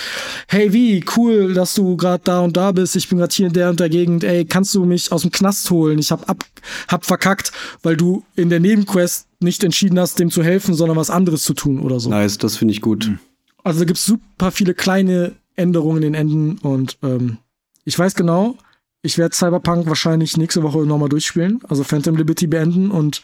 [0.48, 2.96] hey wie, cool, dass du gerade da und da bist.
[2.96, 4.24] Ich bin gerade hier in der und der Gegend.
[4.24, 5.98] Ey, kannst du mich aus dem Knast holen?
[5.98, 6.44] Ich hab ab,
[6.88, 11.10] hab verkackt, weil du in der Nebenquest nicht entschieden hast, dem zu helfen, sondern was
[11.10, 12.08] anderes zu tun oder so.
[12.08, 13.10] Nice, das finde ich gut.
[13.64, 17.38] Also da gibt's super viele kleine Änderungen in den Enden und ähm,
[17.84, 18.56] ich weiß genau,
[19.02, 23.22] ich werde Cyberpunk wahrscheinlich nächste Woche nochmal durchspielen, also Phantom Liberty beenden und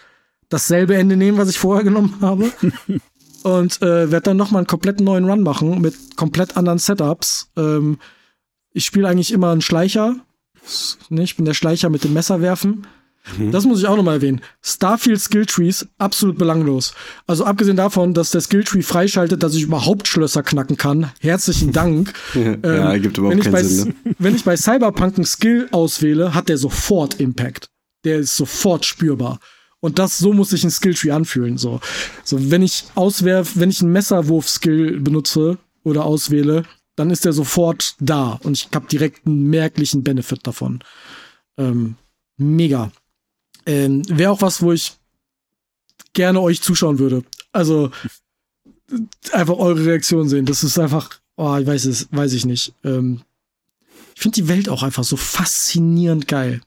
[0.53, 2.53] dasselbe Ende nehmen, was ich vorher genommen habe.
[3.43, 7.51] und äh, werde dann nochmal einen komplett neuen Run machen mit komplett anderen Setups.
[7.57, 7.99] Ähm,
[8.73, 10.17] ich spiele eigentlich immer einen Schleicher.
[11.09, 12.87] Ne, ich bin der Schleicher mit dem Messer werfen.
[13.39, 13.53] Mhm.
[13.53, 14.41] Das muss ich auch nochmal erwähnen.
[14.63, 16.95] Starfield Skilltrees, absolut belanglos.
[17.27, 21.13] Also abgesehen davon, dass der Skilltree freischaltet, dass ich überhaupt Schlösser knacken kann.
[21.21, 22.13] Herzlichen Dank.
[22.35, 23.95] ja, ähm, gibt überhaupt keinen bei, Sinn.
[24.05, 24.15] Ne?
[24.19, 27.69] Wenn ich bei Cyberpunk einen Skill auswähle, hat der sofort Impact.
[28.05, 29.39] Der ist sofort spürbar.
[29.83, 31.59] Und das, so muss sich ein Skilltree anfühlen.
[31.59, 31.81] So,
[32.23, 36.63] so wenn ich auswerf, wenn ich einen Messerwurf-Skill benutze oder auswähle,
[36.95, 40.85] dann ist der sofort da und ich habe direkt einen merklichen Benefit davon.
[41.59, 41.97] Ähm,
[42.37, 42.93] mega.
[43.67, 44.93] Ähm, Wäre auch was, wo ich
[46.13, 47.25] gerne euch zuschauen würde.
[47.51, 47.91] Also
[49.33, 50.47] einfach eure Reaktion sehen.
[50.47, 52.73] Das ist einfach, oh, ich weiß es, weiß ich nicht.
[52.85, 53.23] Ähm,
[54.15, 56.61] ich finde die Welt auch einfach so faszinierend geil.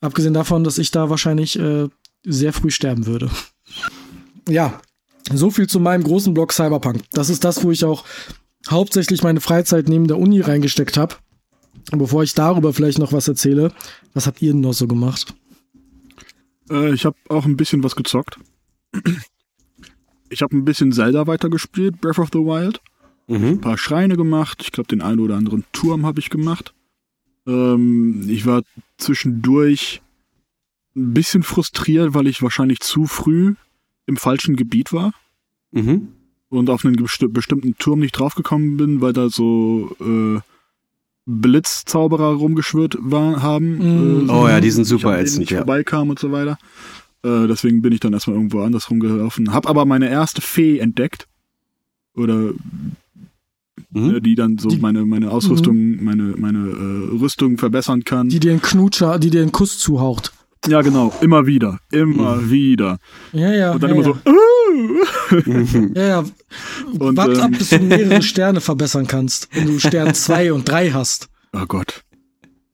[0.00, 1.88] Abgesehen davon, dass ich da wahrscheinlich äh,
[2.24, 3.30] sehr früh sterben würde.
[4.48, 4.80] Ja,
[5.32, 7.02] so viel zu meinem großen Blog Cyberpunk.
[7.12, 8.04] Das ist das, wo ich auch
[8.68, 11.16] hauptsächlich meine Freizeit neben der Uni reingesteckt habe.
[11.92, 13.72] Und bevor ich darüber vielleicht noch was erzähle,
[14.14, 15.34] was habt ihr denn noch so gemacht?
[16.70, 18.38] Äh, ich habe auch ein bisschen was gezockt.
[20.30, 22.80] Ich habe ein bisschen Zelda weitergespielt, Breath of the Wild.
[23.26, 23.44] Mhm.
[23.44, 24.60] Ein paar Schreine gemacht.
[24.62, 26.74] Ich glaube, den einen oder anderen Turm habe ich gemacht.
[27.50, 28.62] Ähm, ich war
[28.96, 30.00] zwischendurch
[30.96, 33.54] ein bisschen frustriert, weil ich wahrscheinlich zu früh
[34.06, 35.12] im falschen Gebiet war.
[35.72, 36.08] Mhm.
[36.48, 40.40] Und auf einen bestimmten Turm nicht draufgekommen bin, weil da so äh,
[41.26, 44.22] Blitzzauberer rumgeschwört war, haben.
[44.22, 44.28] Mhm.
[44.28, 45.58] Äh, oh ja, die sind super ätzend, ja.
[45.58, 46.58] vorbeikam und so weiter.
[47.22, 49.52] Äh, deswegen bin ich dann erstmal irgendwo anders rumgelaufen.
[49.52, 51.28] Hab aber meine erste Fee entdeckt.
[52.14, 52.52] Oder
[53.90, 54.16] mhm.
[54.16, 56.04] Äh, die dann so meine, meine Ausrüstung, mhm.
[56.04, 58.28] meine, meine äh, Rüstung verbessern kann.
[58.28, 60.32] Die dir einen Knutscher, die dir einen Kuss zuhaucht.
[60.68, 61.12] Ja, genau.
[61.20, 61.78] Immer wieder.
[61.90, 62.50] Immer mhm.
[62.50, 62.98] wieder.
[63.32, 63.72] Ja, ja.
[63.72, 64.14] Und dann ja, immer ja.
[64.14, 64.30] so.
[64.70, 65.92] Uh!
[65.94, 66.24] ja, ja.
[66.98, 69.48] Und, Wart ähm, ab, bis du mehrere Sterne verbessern kannst.
[69.52, 71.28] Wenn du Stern 2 und 3 hast.
[71.52, 72.04] Oh Gott.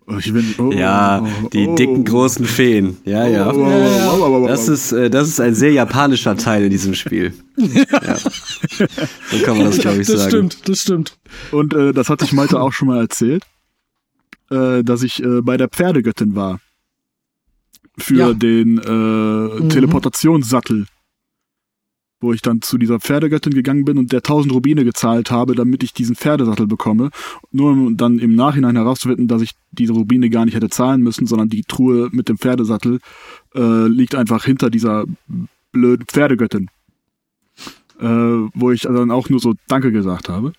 [0.09, 2.97] Oh, ich bin, oh, ja, oh, die dicken großen Feen.
[3.05, 3.53] Ja, ja.
[4.47, 7.35] Das ist, äh, das ist ein sehr japanischer Teil in diesem Spiel.
[7.57, 8.17] ja.
[8.17, 10.21] So kann man das, glaube ich, das sagen.
[10.21, 11.19] Das stimmt, das stimmt.
[11.51, 13.43] Und äh, das hatte ich Malte auch schon mal erzählt,
[14.51, 16.61] äh, dass ich äh, bei der Pferdegöttin war.
[17.99, 18.33] Für ja.
[18.33, 19.71] den äh, mhm.
[19.71, 20.87] Teleportationssattel
[22.27, 25.85] wo ich dann zu dieser Pferdegöttin gegangen bin und der 1000 Rubine gezahlt habe, damit
[25.85, 27.11] ich diesen Pferdesattel bekomme.
[27.53, 31.29] Nur um dann im Nachhinein herauszufinden, dass ich diese Rubine gar nicht hätte zahlen müssen,
[31.29, 32.99] sondern die Truhe mit dem Pferdesattel
[33.55, 35.05] äh, liegt einfach hinter dieser
[35.71, 36.69] blöden Pferdegöttin.
[38.01, 40.53] Äh, wo ich dann auch nur so Danke gesagt habe.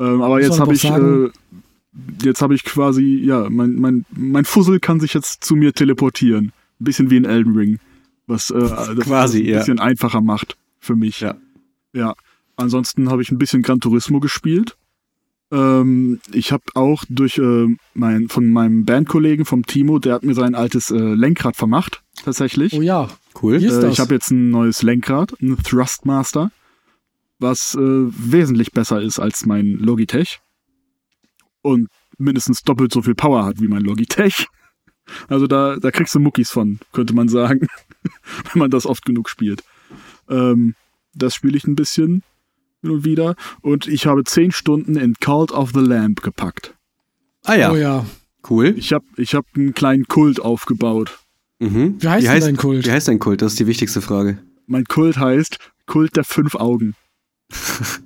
[0.00, 1.28] Ähm, aber jetzt habe ich, äh,
[2.22, 6.52] jetzt habe ich quasi, ja, mein, mein, mein Fussel kann sich jetzt zu mir teleportieren.
[6.80, 7.78] Ein bisschen wie in Elden Ring
[8.32, 8.58] was äh,
[8.94, 9.84] das Quasi, ein bisschen ja.
[9.84, 11.20] einfacher macht für mich.
[11.20, 11.36] Ja.
[11.92, 12.14] Ja.
[12.56, 14.76] Ansonsten habe ich ein bisschen Gran Turismo gespielt.
[15.50, 20.34] Ähm, ich habe auch durch äh, mein, von meinem Bandkollegen vom Timo, der hat mir
[20.34, 22.72] sein altes äh, Lenkrad vermacht, tatsächlich.
[22.72, 23.08] Oh ja,
[23.42, 23.62] cool.
[23.62, 26.50] Äh, ich habe jetzt ein neues Lenkrad, ein Thrustmaster,
[27.38, 30.40] was äh, wesentlich besser ist als mein Logitech
[31.60, 34.46] und mindestens doppelt so viel Power hat wie mein Logitech.
[35.26, 37.66] Also da, da kriegst du Muckis von, könnte man sagen.
[38.52, 39.62] wenn man das oft genug spielt.
[40.28, 40.74] Ähm,
[41.14, 42.22] das spiele ich ein bisschen
[42.80, 43.34] hin und wieder.
[43.60, 46.74] Und ich habe zehn Stunden in Cult of the Lamp gepackt.
[47.44, 47.72] Ah ja.
[47.72, 48.06] Oh ja.
[48.48, 48.74] Cool.
[48.76, 51.18] Ich habe ich hab einen kleinen Kult aufgebaut.
[51.60, 51.96] Mhm.
[52.00, 52.86] Wie heißt, wie heißt dein Kult?
[52.86, 53.42] Wie heißt dein Kult?
[53.42, 54.38] Das ist die wichtigste Frage.
[54.66, 56.94] Mein Kult heißt Kult der fünf Augen.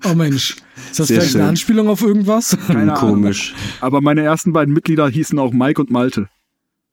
[0.05, 0.57] Oh Mensch.
[0.91, 1.41] Ist das Sehr vielleicht schön.
[1.41, 2.57] eine Anspielung auf irgendwas?
[2.67, 3.53] Keine Komisch.
[3.53, 3.73] Ahnung.
[3.81, 6.29] Aber meine ersten beiden Mitglieder hießen auch Mike und Malte.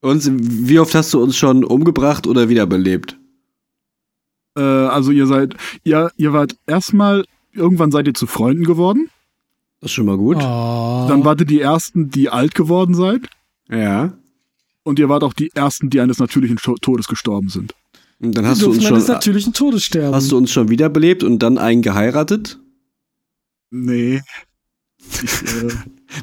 [0.03, 0.29] Und
[0.67, 3.17] wie oft hast du uns schon umgebracht oder wiederbelebt?
[4.57, 9.09] Äh, also ihr seid, ihr, ihr wart erstmal, irgendwann seid ihr zu Freunden geworden.
[9.79, 10.35] Das ist schon mal gut.
[10.39, 11.05] Oh.
[11.07, 13.29] Dann wart ihr die ersten, die alt geworden seid.
[13.69, 14.11] Ja.
[14.83, 17.73] Und ihr wart auch die ersten, die eines natürlichen Todes gestorben sind.
[18.19, 20.13] Und dann hast du uns schon natürlichen Todes sterben.
[20.13, 22.59] Hast du uns schon wiederbelebt und dann einen geheiratet?
[23.71, 24.21] Nee.
[25.21, 25.67] Ich, äh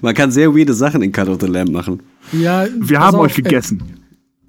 [0.03, 2.03] Man kann sehr weirde Sachen in Cut of the Lamb machen.
[2.33, 3.83] Ja, wir haben auf, euch gegessen.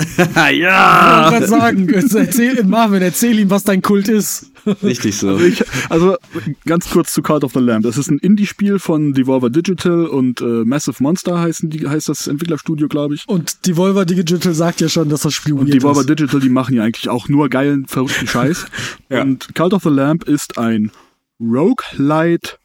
[0.35, 1.31] ja!
[1.41, 4.51] Ich wollte gerade sagen, erzähl, Marvin, erzähl ihm, was dein Kult ist.
[4.83, 5.29] Richtig so.
[5.29, 6.17] Also, ich, also,
[6.65, 7.83] ganz kurz zu Cult of the Lamb.
[7.83, 12.27] Das ist ein Indie-Spiel von Devolver Digital und äh, Massive Monster heißen die, heißt das
[12.27, 13.27] Entwicklerstudio, glaube ich.
[13.27, 16.09] Und Devolver Digital sagt ja schon, dass das Spiel Und Devolver ist.
[16.09, 18.65] Digital, die machen ja eigentlich auch nur geilen, verrückten Scheiß.
[19.09, 19.21] ja.
[19.21, 20.91] Und Cult of the Lamb ist ein
[21.39, 22.57] Roguelite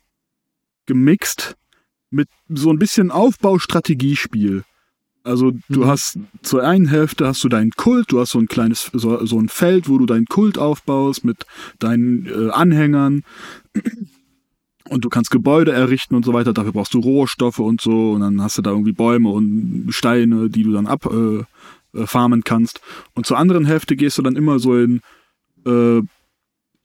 [0.86, 1.56] gemixt
[2.10, 4.64] mit so ein bisschen Aufbaustrategiespiel.
[5.24, 5.86] Also du mhm.
[5.86, 9.40] hast zur einen Hälfte hast du deinen Kult, du hast so ein kleines, so, so
[9.40, 11.46] ein Feld, wo du deinen Kult aufbaust mit
[11.80, 13.24] deinen äh, Anhängern
[14.88, 16.52] und du kannst Gebäude errichten und so weiter.
[16.52, 20.48] Dafür brauchst du Rohstoffe und so und dann hast du da irgendwie Bäume und Steine,
[20.48, 21.44] die du dann ab, äh,
[21.98, 22.80] äh, farmen kannst.
[23.14, 25.00] Und zur anderen Hälfte gehst du dann immer so in
[25.66, 26.02] äh,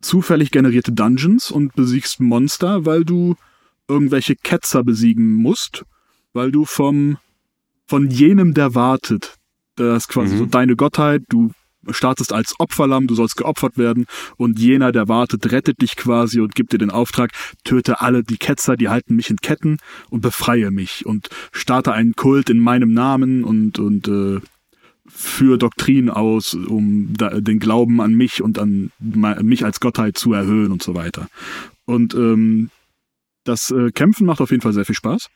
[0.01, 3.35] zufällig generierte Dungeons und besiegst Monster, weil du
[3.87, 5.83] irgendwelche Ketzer besiegen musst,
[6.33, 7.17] weil du vom
[7.87, 9.35] von jenem, der wartet,
[9.75, 10.39] das ist quasi Mhm.
[10.39, 11.51] so deine Gottheit, du
[11.89, 14.05] startest als Opferlamm, du sollst geopfert werden
[14.37, 17.31] und jener, der wartet, rettet dich quasi und gibt dir den Auftrag,
[17.63, 19.77] töte alle die Ketzer, die halten mich in Ketten
[20.09, 24.39] und befreie mich und starte einen Kult in meinem Namen und, und äh,
[25.07, 28.91] führe Doktrinen aus, um da, den Glauben an mich und an
[29.41, 31.27] mich als Gottheit zu erhöhen und so weiter.
[31.85, 32.69] Und ähm,
[33.43, 35.27] das äh, Kämpfen macht auf jeden Fall sehr viel Spaß.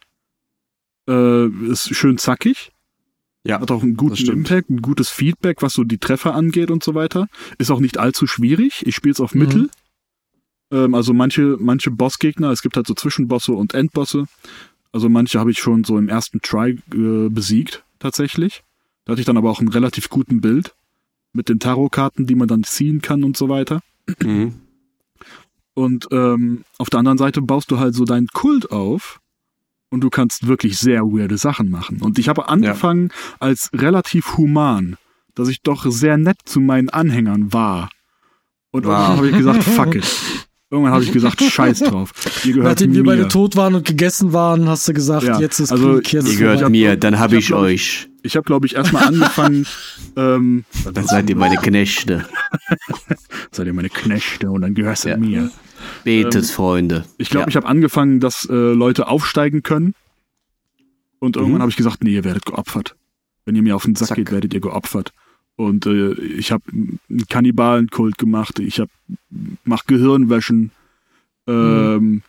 [1.08, 2.72] Äh, ist schön zackig.
[3.44, 4.26] Ja, Hat auch einen guten.
[4.32, 7.28] Impact, ein gutes Feedback, was so die Treffer angeht und so weiter.
[7.60, 8.84] Ist auch nicht allzu schwierig.
[8.88, 9.40] Ich spiele es auf Mhm.
[9.42, 9.70] Mittel.
[10.72, 14.26] Ähm, also manche, manche Bossgegner, es gibt halt so Zwischenbosse und Endbosse.
[14.92, 18.64] Also manche habe ich schon so im ersten Try äh, besiegt, tatsächlich.
[19.04, 20.74] Da hatte ich dann aber auch einen relativ guten Bild
[21.34, 23.82] mit den Tarotkarten, die man dann ziehen kann und so weiter.
[24.24, 24.56] Mhm.
[25.76, 29.20] Und ähm, auf der anderen Seite baust du halt so deinen Kult auf
[29.90, 32.02] und du kannst wirklich sehr weirde Sachen machen.
[32.02, 34.96] Und ich habe angefangen als relativ human,
[35.36, 37.90] dass ich doch sehr nett zu meinen Anhängern war.
[38.72, 38.92] Und Wow.
[38.92, 40.06] irgendwann habe ich gesagt, fuck it.
[40.72, 42.12] Irgendwann habe ich gesagt, scheiß drauf.
[42.44, 45.60] Ihr gehört Nachdem wir beide tot waren und gegessen waren, hast du gesagt, Ja, jetzt
[45.60, 46.70] ist also Krieg, jetzt Ihr gehört vorbei.
[46.72, 48.10] mir, dann hab ich ich, hab, euch.
[48.24, 49.68] Ich habe, glaube ich, erstmal angefangen,
[50.18, 52.26] ähm, Dann seid ihr meine Knechte.
[53.52, 55.18] seid ihr meine Knechte und dann gehörst du Ja.
[55.18, 55.52] mir.
[56.04, 57.06] Betet, Freunde.
[57.18, 57.48] Ich glaube, Ja.
[57.50, 59.94] ich habe angefangen, dass äh, Leute aufsteigen können.
[61.20, 61.62] Und irgendwann Mhm.
[61.62, 62.96] habe ich gesagt, nee, ihr werdet geopfert.
[63.46, 64.18] Wenn ihr mir auf den Sack Zack.
[64.18, 65.12] geht, werdet ihr geopfert.
[65.56, 68.60] Und äh, ich habe einen Kannibalenkult gemacht.
[68.60, 68.92] Ich habe
[69.64, 70.72] mach Gehirnwäschen.
[71.48, 72.22] Ähm,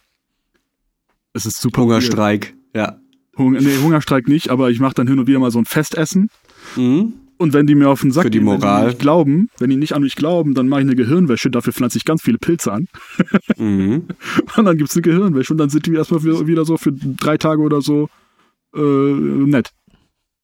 [1.32, 1.82] Es ist super.
[1.82, 1.88] weird.
[2.02, 2.54] Hungerstreik.
[2.74, 2.98] Ja.
[3.36, 6.30] Hunger, nee, Hungerstreik nicht, aber ich mache dann hin und wieder mal so ein Festessen.
[6.76, 7.14] Mhm.
[7.38, 8.86] Und wenn die mir auf den Sack Für die gehen, wenn die Moral.
[8.86, 11.98] nicht glauben, wenn die nicht an mich glauben, dann mache ich eine Gehirnwäsche, dafür pflanze
[11.98, 12.88] ich ganz viele Pilze an.
[13.58, 14.04] Mhm.
[14.56, 17.36] Und dann gibt's eine Gehirnwäsche und dann sind die erstmal wieder, wieder so für drei
[17.36, 18.08] Tage oder so
[18.74, 19.70] äh, nett.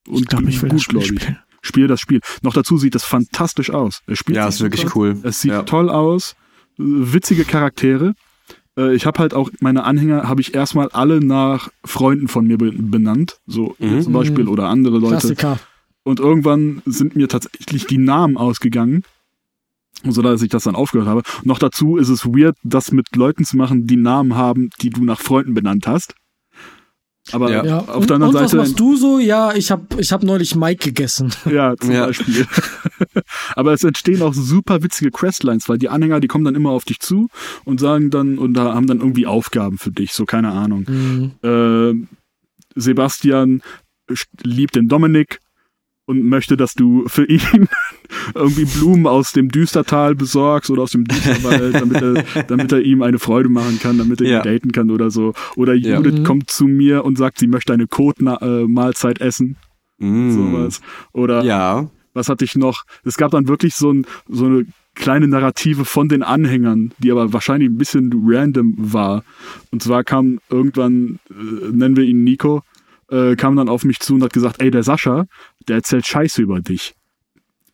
[0.06, 1.26] Und gutgläubig.
[1.62, 2.20] Spiel das Spiel.
[2.42, 4.00] Noch dazu sieht das fantastisch aus.
[4.06, 4.96] Es spielt Ja, sich ist wirklich super.
[4.96, 5.16] cool.
[5.22, 5.62] Es sieht Ja.
[5.62, 6.34] toll aus.
[6.76, 8.14] Witzige Charaktere.
[8.76, 12.58] Äh, Ich habe halt auch meine Anhänger habe ich erstmal alle nach Freunden von mir
[12.58, 14.02] be- benannt, so Mhm.
[14.02, 15.18] zum Beispiel oder andere Leute.
[15.18, 15.60] Klassiker.
[16.04, 19.04] Und irgendwann sind mir tatsächlich die Namen ausgegangen,
[20.08, 21.22] so dass ich das dann aufgehört habe.
[21.44, 25.04] Noch dazu ist es weird, das mit Leuten zu machen, die Namen haben, die du
[25.04, 26.14] nach Freunden benannt hast.
[27.30, 27.64] Aber Ja.
[27.64, 27.78] Ja.
[27.78, 29.20] auf und, der anderen und was Seite, machst du so?
[29.20, 31.32] Ja, ich habe ich hab neulich Mike gegessen.
[31.48, 32.06] ja, zum Ja.
[32.06, 32.46] Beispiel.
[33.54, 36.84] Aber es entstehen auch super witzige Questlines, weil die Anhänger, die kommen dann immer auf
[36.84, 37.28] dich zu
[37.64, 40.84] und sagen dann und da haben dann irgendwie Aufgaben für dich, so keine Ahnung.
[40.88, 41.30] Mhm.
[41.48, 42.06] äh,
[42.74, 43.62] Sebastian
[44.10, 45.38] st- liebt den Dominik
[46.12, 47.40] und möchte, dass du für ihn
[48.34, 53.02] irgendwie Blumen aus dem Düstertal besorgst oder aus dem Düsterwald, damit er, damit er ihm
[53.02, 54.38] eine Freude machen kann, damit er Ja.
[54.40, 55.34] ihn daten kann oder so.
[55.56, 55.96] Oder Ja.
[55.96, 56.24] Judith Mhm.
[56.24, 59.56] kommt zu mir und sagt, sie möchte eine Kotmahlzeit essen.
[59.98, 60.30] Mhm.
[60.32, 60.80] Sowas.
[61.12, 61.90] Oder Ja.
[62.14, 62.84] was hatte ich noch?
[63.04, 67.32] Es gab dann wirklich so, ein, so eine kleine Narrative von den Anhängern, die aber
[67.32, 69.24] wahrscheinlich ein bisschen random war.
[69.70, 72.62] Und zwar kam irgendwann, äh, nennen wir ihn Nico,
[73.12, 75.26] äh, kam dann auf mich zu und hat gesagt, ey, der Sascha,
[75.68, 76.94] der erzählt Scheiße über dich.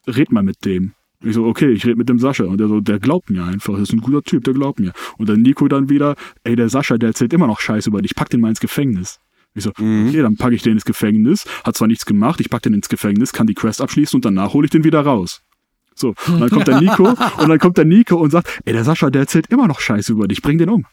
[0.06, 0.92] Red mal mit dem.
[1.22, 2.44] Ich so, okay, ich rede mit dem Sascha.
[2.44, 3.74] Und der so, der glaubt mir einfach.
[3.74, 4.92] Das ist ein guter Typ, der glaubt mir.
[5.16, 8.14] Und dann Nico dann wieder, ey, der Sascha, der erzählt immer noch Scheiße über dich.
[8.14, 9.18] Pack den mal ins Gefängnis.
[9.54, 10.08] Ich so, Mhm.
[10.08, 11.44] okay, dann packe ich den ins Gefängnis.
[11.64, 14.52] Hat zwar nichts gemacht, ich pack den ins Gefängnis, kann die Quest abschließen und danach
[14.54, 15.40] hole ich den wieder raus.
[15.94, 18.84] So, und dann kommt der Nico und dann kommt der Nico und sagt, ey, der
[18.84, 20.86] Sascha, der erzählt immer noch Scheiße über dich, bring den um.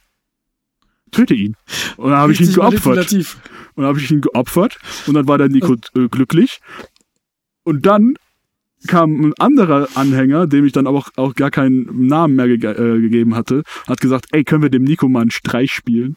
[1.12, 1.56] Töte ihn.
[1.98, 2.96] Und dann habe ich ihn geopfert.
[3.76, 6.60] Und dann habe ich ihn geopfert und dann war der Nico äh, glücklich.
[7.64, 8.16] Und dann
[8.88, 13.02] kam ein anderer Anhänger, dem ich dann auch, auch gar keinen Namen mehr gege äh,
[13.02, 16.16] gegeben hatte, hat gesagt, ey, können wir dem Nico mal einen Streich spielen?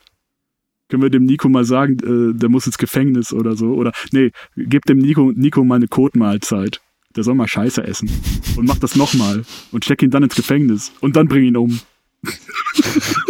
[0.89, 3.75] Können wir dem Nico mal sagen, äh, der muss ins Gefängnis oder so?
[3.75, 6.81] Oder nee, gebt dem Nico, Nico mal eine Kotmahlzeit.
[7.17, 8.11] Der soll mal Scheiße essen.
[8.57, 9.43] Und mach das nochmal.
[9.73, 10.93] Und steck ihn dann ins Gefängnis.
[11.01, 11.81] Und dann bring ihn um.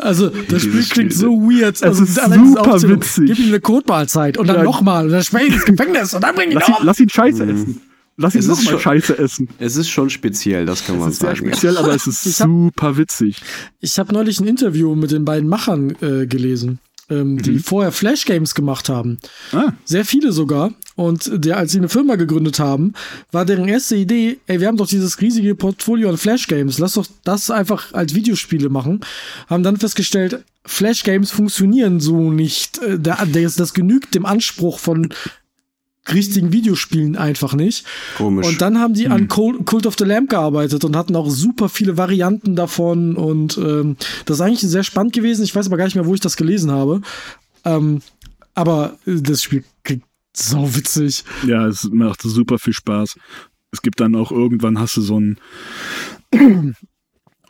[0.00, 1.76] Also, das Spiel klingt so weird.
[1.76, 3.26] Es also, ist allein diese super witzig.
[3.26, 4.62] Gib ihm eine Kotmahlzeit und dann Ja.
[4.64, 6.86] nochmal und dann sperr ihn ins Gefängnis und dann bring ihn Lass ihn, um.
[6.86, 7.54] lass ihn Scheiße Mhm.
[7.54, 7.80] essen.
[8.16, 9.48] Lass ihn Es ist nochmal Scheiße essen.
[9.58, 11.46] Es ist schon speziell, das kann man Es ist sehr sagen.
[11.48, 13.40] speziell, aber es ist Ich hab- super witzig.
[13.80, 16.80] Ich habe neulich ein Interview mit den beiden Machern äh, gelesen,
[17.10, 19.18] ähm, die vorher Flash Games gemacht haben.
[19.52, 20.72] Ah, Sehr viele sogar.
[20.96, 22.92] Und der, als sie eine Firma gegründet haben,
[23.32, 26.94] war deren erste Idee, ey, wir haben doch dieses riesige Portfolio an Flash Games, lass
[26.94, 29.00] doch das einfach als Videospiele machen.
[29.48, 32.78] Haben dann festgestellt, Flash Games funktionieren so nicht.
[32.82, 35.08] Äh, da- Das, das genügt dem Anspruch von
[36.12, 37.84] richtigen Videospielen einfach nicht.
[38.16, 38.46] Komisch.
[38.46, 39.12] Und dann haben die hm.
[39.12, 43.16] an Cult of the Lamb gearbeitet und hatten auch super viele Varianten davon.
[43.16, 45.44] Und ähm, das ist eigentlich sehr spannend gewesen.
[45.44, 47.00] Ich weiß aber gar nicht mehr, wo ich das gelesen habe.
[47.64, 48.02] Ähm,
[48.54, 50.04] aber das Spiel klingt
[50.36, 51.24] so witzig.
[51.46, 53.16] Ja, es macht super viel Spaß.
[53.72, 55.38] Es gibt dann auch irgendwann hast du so ein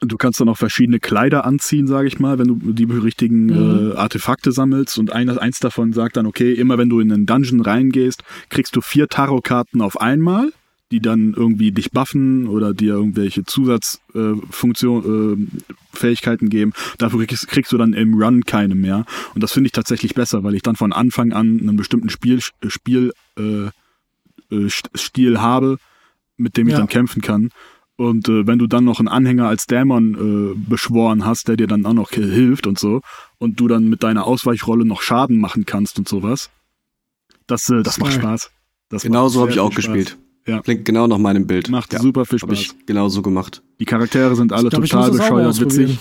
[0.00, 3.92] Du kannst dann auch verschiedene Kleider anziehen, sage ich mal, wenn du die richtigen mhm.
[3.92, 4.98] äh, Artefakte sammelst.
[4.98, 8.74] Und ein, eins davon sagt dann, okay, immer wenn du in einen Dungeon reingehst, kriegst
[8.76, 10.52] du vier Tarotkarten auf einmal,
[10.90, 16.72] die dann irgendwie dich buffen oder dir irgendwelche Zusatzfunktion, äh, äh, Fähigkeiten geben.
[16.98, 19.04] Dafür kriegst, kriegst, du dann im Run keine mehr.
[19.34, 22.40] Und das finde ich tatsächlich besser, weil ich dann von Anfang an einen bestimmten Spiel,
[22.68, 23.66] Spiel äh,
[24.50, 25.78] äh Stil habe,
[26.36, 26.78] mit dem ich ja.
[26.78, 27.50] dann kämpfen kann.
[28.00, 31.66] Und äh, wenn du dann noch einen Anhänger als Dämon äh, beschworen hast, der dir
[31.66, 33.02] dann auch noch hilft und so,
[33.36, 36.48] und du dann mit deiner Ausweichrolle noch Schaden machen kannst und sowas,
[37.46, 38.50] das, äh, das macht Spaß.
[38.88, 39.84] Das genau so habe ich auch Spaß.
[39.84, 40.16] gespielt.
[40.46, 40.62] Ja.
[40.62, 41.68] Klingt genau nach meinem Bild.
[41.68, 42.00] Macht ja.
[42.00, 42.48] super viel Spaß.
[42.48, 43.62] Hab ich genauso gemacht.
[43.80, 45.98] Die Charaktere sind alle glaub, total bescheuert witzig.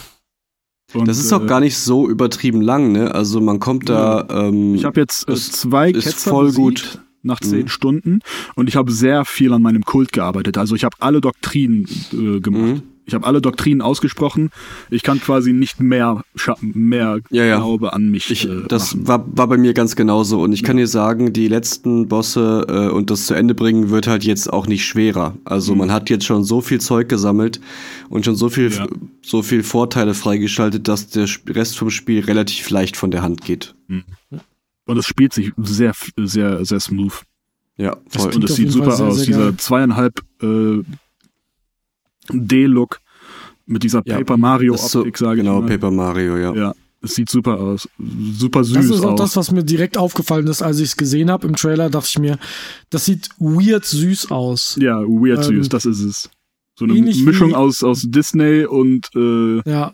[0.94, 3.14] Und, das ist auch äh, gar nicht so übertrieben lang, ne?
[3.14, 4.26] Also man kommt da.
[4.30, 6.94] Ähm, ich habe jetzt äh, zwei ist Ketzer voll besiegt.
[6.94, 7.68] gut nach zehn mhm.
[7.68, 8.20] Stunden
[8.56, 10.58] und ich habe sehr viel an meinem Kult gearbeitet.
[10.58, 12.62] Also ich habe alle Doktrinen äh, gemacht.
[12.62, 12.84] Mhm.
[13.10, 14.52] Ich habe alle Doktrinen ausgesprochen.
[14.92, 16.22] Ich kann quasi nicht mehr
[16.62, 17.58] mehr ja, ja.
[17.58, 18.30] Glaube an mich.
[18.30, 20.40] Ich, äh, das war, war bei mir ganz genauso.
[20.44, 24.06] Und ich kann dir sagen, die letzten Bosse äh, und das zu Ende bringen wird
[24.06, 25.36] halt jetzt auch nicht schwerer.
[25.44, 25.80] Also mhm.
[25.80, 27.60] man hat jetzt schon so viel Zeug gesammelt
[28.10, 28.86] und schon so viel ja.
[29.24, 33.74] so viel Vorteile freigeschaltet, dass der Rest vom Spiel relativ leicht von der Hand geht.
[33.88, 34.04] Mhm.
[34.90, 37.14] Und es spielt sich sehr, sehr, sehr smooth.
[37.78, 38.34] Ja, voll.
[38.34, 39.18] Und es sieht super sehr, aus.
[39.18, 40.82] Sehr Dieser zweieinhalb äh,
[42.32, 43.00] D-Look
[43.68, 45.68] mit dieser ja, Paper Mario-Optik, so, sage genau, ich mal.
[45.68, 46.56] Genau, Paper Mario, ja.
[46.56, 47.88] Ja, es sieht super aus.
[48.00, 48.74] Super süß.
[48.74, 49.20] Das ist auch aus.
[49.20, 52.18] das, was mir direkt aufgefallen ist, als ich es gesehen habe im Trailer, dachte ich
[52.18, 52.40] mir,
[52.90, 54.76] das sieht weird süß aus.
[54.82, 56.32] Ja, weird ähm, süß, das ist es.
[56.80, 59.94] So eine Mischung aus, aus Disney und äh, ja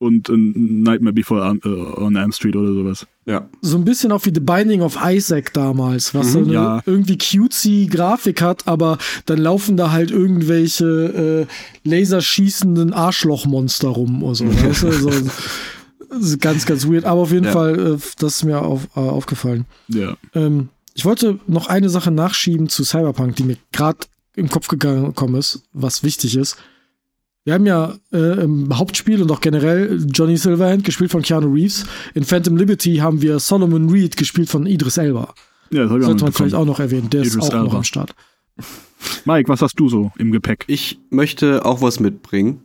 [0.00, 3.06] und ein Nightmare Before on, uh, on Elm Street oder sowas.
[3.30, 3.48] Ja.
[3.62, 6.82] So ein bisschen auch wie The Binding of Isaac damals, was mhm, so eine ja.
[6.84, 11.46] irgendwie cutesy Grafik hat, aber dann laufen da halt irgendwelche
[11.84, 14.46] äh, laserschießenden Arschlochmonster rum oder so.
[14.46, 14.92] weißt du?
[14.92, 15.10] so,
[16.40, 17.04] ganz, ganz weird.
[17.04, 17.52] Aber auf jeden ja.
[17.52, 19.66] Fall, äh, das ist mir auf, äh, aufgefallen.
[19.86, 20.16] Ja.
[20.34, 23.98] Ähm, ich wollte noch eine Sache nachschieben zu Cyberpunk, die mir gerade
[24.34, 26.56] im Kopf gekommen ist, was wichtig ist.
[27.44, 31.86] Wir haben ja äh, im Hauptspiel und auch generell Johnny Silverhand gespielt von Keanu Reeves.
[32.14, 35.34] In Phantom Liberty haben wir Solomon Reed gespielt von Idris Elba.
[35.70, 37.08] Ja, das Sollte man vielleicht auch noch erwähnen.
[37.08, 37.64] Der Idris ist auch Elba.
[37.64, 38.14] noch am Start.
[39.24, 40.64] Mike, was hast du so im Gepäck?
[40.66, 42.60] Ich möchte auch was mitbringen.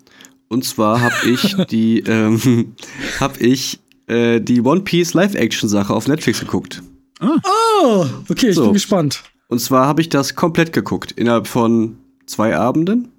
[0.49, 2.75] Und zwar habe ich die, ähm,
[3.21, 6.83] habe ich äh, die One Piece Live-Action-Sache auf Netflix geguckt.
[7.19, 7.39] Ah.
[7.81, 8.65] Oh, okay, ich so.
[8.65, 9.23] bin gespannt.
[9.47, 13.09] Und zwar habe ich das komplett geguckt innerhalb von zwei Abenden.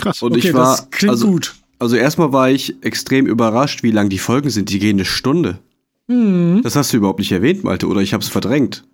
[0.00, 0.22] Krass.
[0.22, 1.54] Und okay, ich war, das klingt also, gut.
[1.78, 4.70] Also erstmal war ich extrem überrascht, wie lang die Folgen sind.
[4.70, 5.58] Die gehen eine Stunde.
[6.08, 6.60] Mhm.
[6.62, 8.84] Das hast du überhaupt nicht erwähnt, Malte, oder ich habe es verdrängt.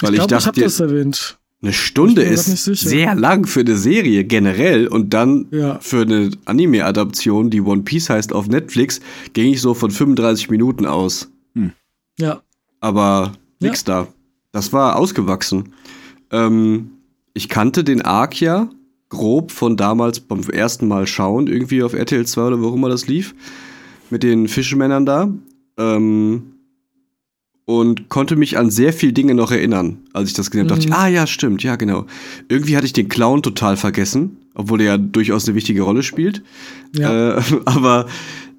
[0.00, 1.38] Weil ich, glaub, ich dachte, ich habe das erwähnt.
[1.62, 5.78] Eine Stunde ist sehr lang für eine Serie generell und dann ja.
[5.80, 9.00] für eine Anime-Adaption, die One Piece heißt auf Netflix,
[9.32, 11.30] ging ich so von 35 Minuten aus.
[11.54, 11.72] Hm.
[12.18, 12.42] Ja.
[12.80, 14.02] Aber nix ja.
[14.02, 14.08] da.
[14.52, 15.72] Das war ausgewachsen.
[16.30, 16.90] Ähm,
[17.32, 18.68] ich kannte den Arc ja
[19.08, 22.88] grob von damals beim ersten Mal schauen, irgendwie auf RTL 2 oder wo auch immer
[22.88, 23.34] das lief,
[24.10, 25.32] mit den Fischmännern da.
[25.78, 26.54] Ähm,
[27.66, 29.98] und konnte mich an sehr viele Dinge noch erinnern.
[30.12, 30.80] Als ich das gesehen habe, mhm.
[30.80, 31.02] dachte ich, mhm.
[31.02, 32.06] ah ja, stimmt, ja, genau.
[32.48, 36.42] Irgendwie hatte ich den Clown total vergessen, obwohl er ja durchaus eine wichtige Rolle spielt.
[36.94, 37.38] Ja.
[37.38, 38.06] Äh, aber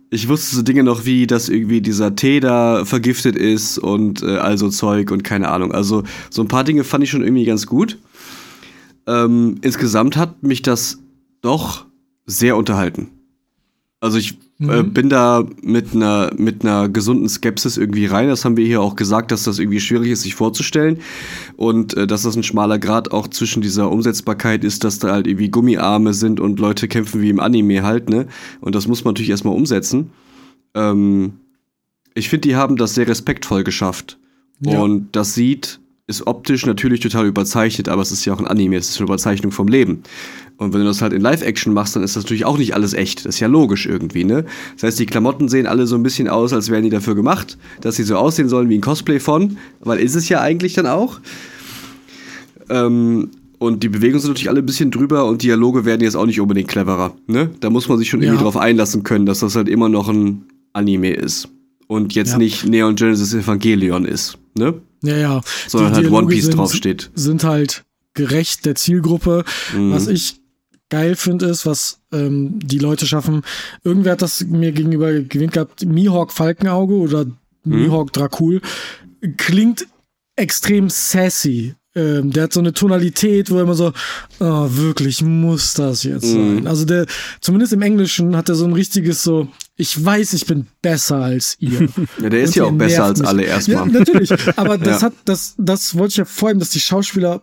[0.10, 4.38] ich wusste so Dinge noch wie, dass irgendwie dieser Tee da vergiftet ist und äh,
[4.38, 5.72] also Zeug und keine Ahnung.
[5.72, 8.00] Also so ein paar Dinge fand ich schon irgendwie ganz gut.
[9.08, 11.00] Ähm, insgesamt hat mich das
[11.42, 11.86] doch
[12.26, 13.10] sehr unterhalten.
[14.00, 14.70] Also ich äh, mhm.
[14.72, 18.28] äh, bin da mit einer mit einer gesunden Skepsis irgendwie rein.
[18.28, 21.00] Das haben wir hier auch gesagt, dass das irgendwie schwierig ist, sich vorzustellen
[21.58, 25.28] und äh, dass das ein schmaler Grad auch zwischen dieser Umsetzbarkeit ist, dass da halt
[25.28, 28.28] irgendwie Gummiarme sind und Leute kämpfen wie im Anime halt, ne?
[28.62, 30.12] Und das muss man natürlich erstmal umsetzen.
[30.74, 31.34] Ähm,
[32.14, 34.18] ich finde, die haben das sehr respektvoll geschafft.
[34.62, 34.80] Ja.
[34.80, 38.78] Und das sieht ist optisch natürlich total überzeichnet, aber es ist ja auch ein Anime,
[38.78, 40.04] es ist eine Überzeichnung vom Leben.
[40.58, 42.94] Und wenn du das halt in Live-Action machst, dann ist das natürlich auch nicht alles
[42.94, 43.26] echt.
[43.26, 44.46] Das ist ja logisch irgendwie, ne?
[44.76, 47.58] Das heißt, die Klamotten sehen alle so ein bisschen aus, als wären die dafür gemacht,
[47.82, 50.88] dass sie so aussehen sollen wie ein Cosplay von, weil ist es ja eigentlich dann
[50.88, 51.20] auch.
[52.70, 56.26] Ähm, und die Bewegungen sind natürlich alle ein bisschen drüber und Dialoge werden jetzt auch
[56.26, 57.50] nicht unbedingt cleverer, ne?
[57.60, 58.28] Da muss man sich schon ja.
[58.28, 61.50] irgendwie drauf einlassen können, dass das halt immer noch ein Anime ist.
[61.88, 62.38] Und jetzt ja.
[62.38, 64.76] nicht Neon Genesis Evangelion ist, ne?
[65.06, 65.42] Ja, ja.
[65.68, 67.12] Sondern Die halt One Dialoge Piece sind- draufsteht.
[67.16, 67.84] Sind halt
[68.14, 69.44] gerecht der Zielgruppe.
[69.76, 69.92] Mhm.
[69.92, 70.36] Was ich
[70.90, 73.42] geil finde, ist, was ähm, die Leute schaffen.
[73.84, 77.26] Irgendwer hat das mir gegenüber gewinnt gehabt, Mihawk Falkenauge oder
[77.64, 78.62] Mihawk Dracul.
[79.38, 79.88] Klingt
[80.36, 81.76] extrem sassy.
[81.96, 83.94] Ähm, der hat so eine Tonalität, wo er immer so,
[84.40, 86.58] oh, wirklich, muss das jetzt Mhm.
[86.58, 86.68] sein?
[86.68, 87.06] Also der,
[87.40, 89.48] zumindest im Englischen hat er so ein richtiges so,
[89.78, 91.88] ich weiß, ich bin besser als ihr.
[92.22, 93.28] Ja, der ist Und ja auch besser als mich.
[93.28, 93.78] alle erstmal.
[93.88, 94.32] Ja, natürlich.
[94.58, 95.08] Aber das Ja.
[95.08, 97.42] hat, das, das wollte ich ja vor allem, dass die Schauspieler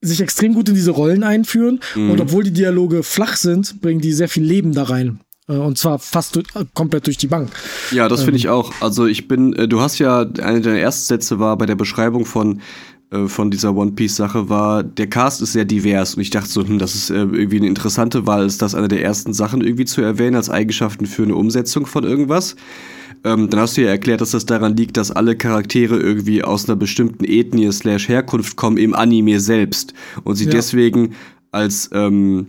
[0.00, 1.80] sich extrem gut in diese Rollen einführen.
[1.94, 2.10] Mhm.
[2.10, 5.20] Und obwohl die Dialoge flach sind, bringen die sehr viel Leben da rein.
[5.48, 7.50] Äh, Und zwar fast durch, äh, komplett durch die Bank.
[7.90, 8.72] Ja, das finde ich auch.
[8.80, 12.26] Also ich bin, äh, du hast ja, eine deiner ersten Sätze war bei der Beschreibung
[12.26, 12.60] von,
[13.26, 16.66] von dieser One Piece Sache war, der Cast ist sehr divers und ich dachte so,
[16.66, 19.86] hm, das ist äh, irgendwie eine interessante Wahl, ist das eine der ersten Sachen irgendwie
[19.86, 22.54] zu erwähnen als Eigenschaften für eine Umsetzung von irgendwas.
[23.24, 26.68] Ähm, dann hast du ja erklärt, dass das daran liegt, dass alle Charaktere irgendwie aus
[26.68, 29.94] einer bestimmten Ethnie slash Herkunft kommen im Anime selbst
[30.24, 30.50] und sie Ja.
[30.50, 31.14] deswegen
[31.50, 32.48] als ähm,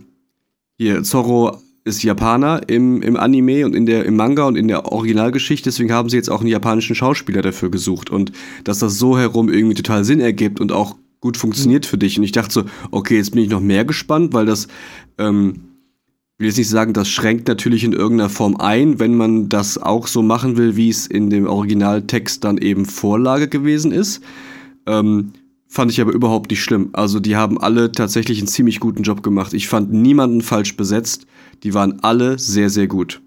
[0.78, 1.58] hier Zorro
[1.90, 5.92] ist Japaner im, im Anime und in der, im Manga und in der Originalgeschichte, deswegen
[5.92, 8.32] haben sie jetzt auch einen japanischen Schauspieler dafür gesucht und
[8.64, 12.18] dass das so herum irgendwie total Sinn ergibt und auch gut funktioniert für dich.
[12.18, 14.68] Und ich dachte so, okay, jetzt bin ich noch mehr gespannt, weil das,
[15.18, 15.60] ähm,
[16.38, 20.06] will jetzt nicht sagen, das schränkt natürlich in irgendeiner Form ein, wenn man das auch
[20.06, 24.22] so machen will, wie es in dem Originaltext dann eben Vorlage gewesen ist.
[24.86, 25.32] Ähm,
[25.70, 26.90] fand ich aber überhaupt nicht schlimm.
[26.92, 29.54] Also die haben alle tatsächlich einen ziemlich guten Job gemacht.
[29.54, 31.26] Ich fand niemanden falsch besetzt.
[31.62, 33.22] Die waren alle sehr, sehr gut.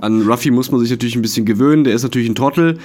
[0.00, 1.82] An Ruffy muss man sich natürlich ein bisschen gewöhnen.
[1.82, 2.78] Der ist natürlich ein Trottel.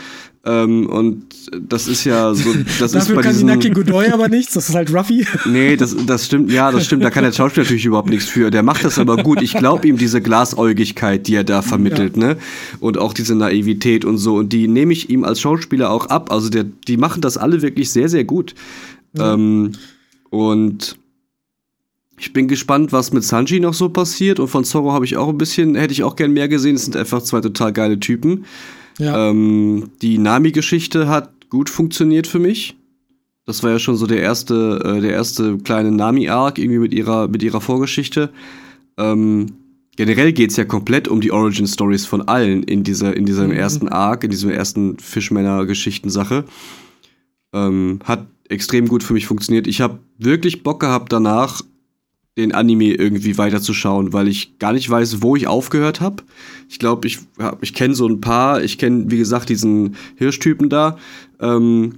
[0.43, 1.25] Ähm, und
[1.69, 3.47] das ist ja so, das ist Dafür bei kann diesen...
[3.47, 5.25] die Naki Godoy aber nichts, das ist halt Ruffy.
[5.45, 7.03] Nee, das, das stimmt, ja, das stimmt.
[7.03, 8.49] Da kann der Schauspieler natürlich überhaupt nichts für.
[8.49, 9.41] Der macht das aber gut.
[9.41, 12.37] Ich glaube ihm diese Glasäugigkeit, die er da vermittelt, ne?
[12.79, 14.35] Und auch diese Naivität und so.
[14.35, 16.31] Und die nehme ich ihm als Schauspieler auch ab.
[16.31, 18.55] Also der, die machen das alle wirklich sehr, sehr gut.
[19.17, 19.73] Ähm,
[20.31, 20.97] und
[22.18, 24.39] ich bin gespannt, was mit Sanji noch so passiert.
[24.39, 26.76] Und von Zorro habe ich auch ein bisschen, hätte ich auch gern mehr gesehen.
[26.76, 28.45] Es sind einfach zwei total geile Typen.
[28.97, 29.30] Ja.
[29.30, 32.78] Ähm, die Nami-Geschichte hat gut funktioniert für mich.
[33.45, 37.28] Das war ja schon so der erste, äh, der erste kleine Nami-Arc irgendwie mit ihrer,
[37.28, 38.32] mit ihrer Vorgeschichte.
[38.97, 39.47] Ähm,
[39.97, 43.53] generell geht's ja komplett um die Origin-Stories von allen in dieser, in diesem Mhm.
[43.57, 46.45] ersten Arc, in diesem ersten Fischmänner-Geschichten-Sache.
[47.53, 49.68] Ähm, hat extrem gut für mich funktioniert.
[49.68, 51.61] Ich habe wirklich Bock gehabt danach,
[52.38, 56.23] den Anime irgendwie weiterzuschauen, weil ich gar nicht weiß, wo ich aufgehört habe.
[56.69, 58.61] Ich glaube, ich, hab- ich kenne so ein paar.
[58.61, 60.97] Ich kenne, wie gesagt, diesen Hirschtypen da.
[61.39, 61.93] Ähm,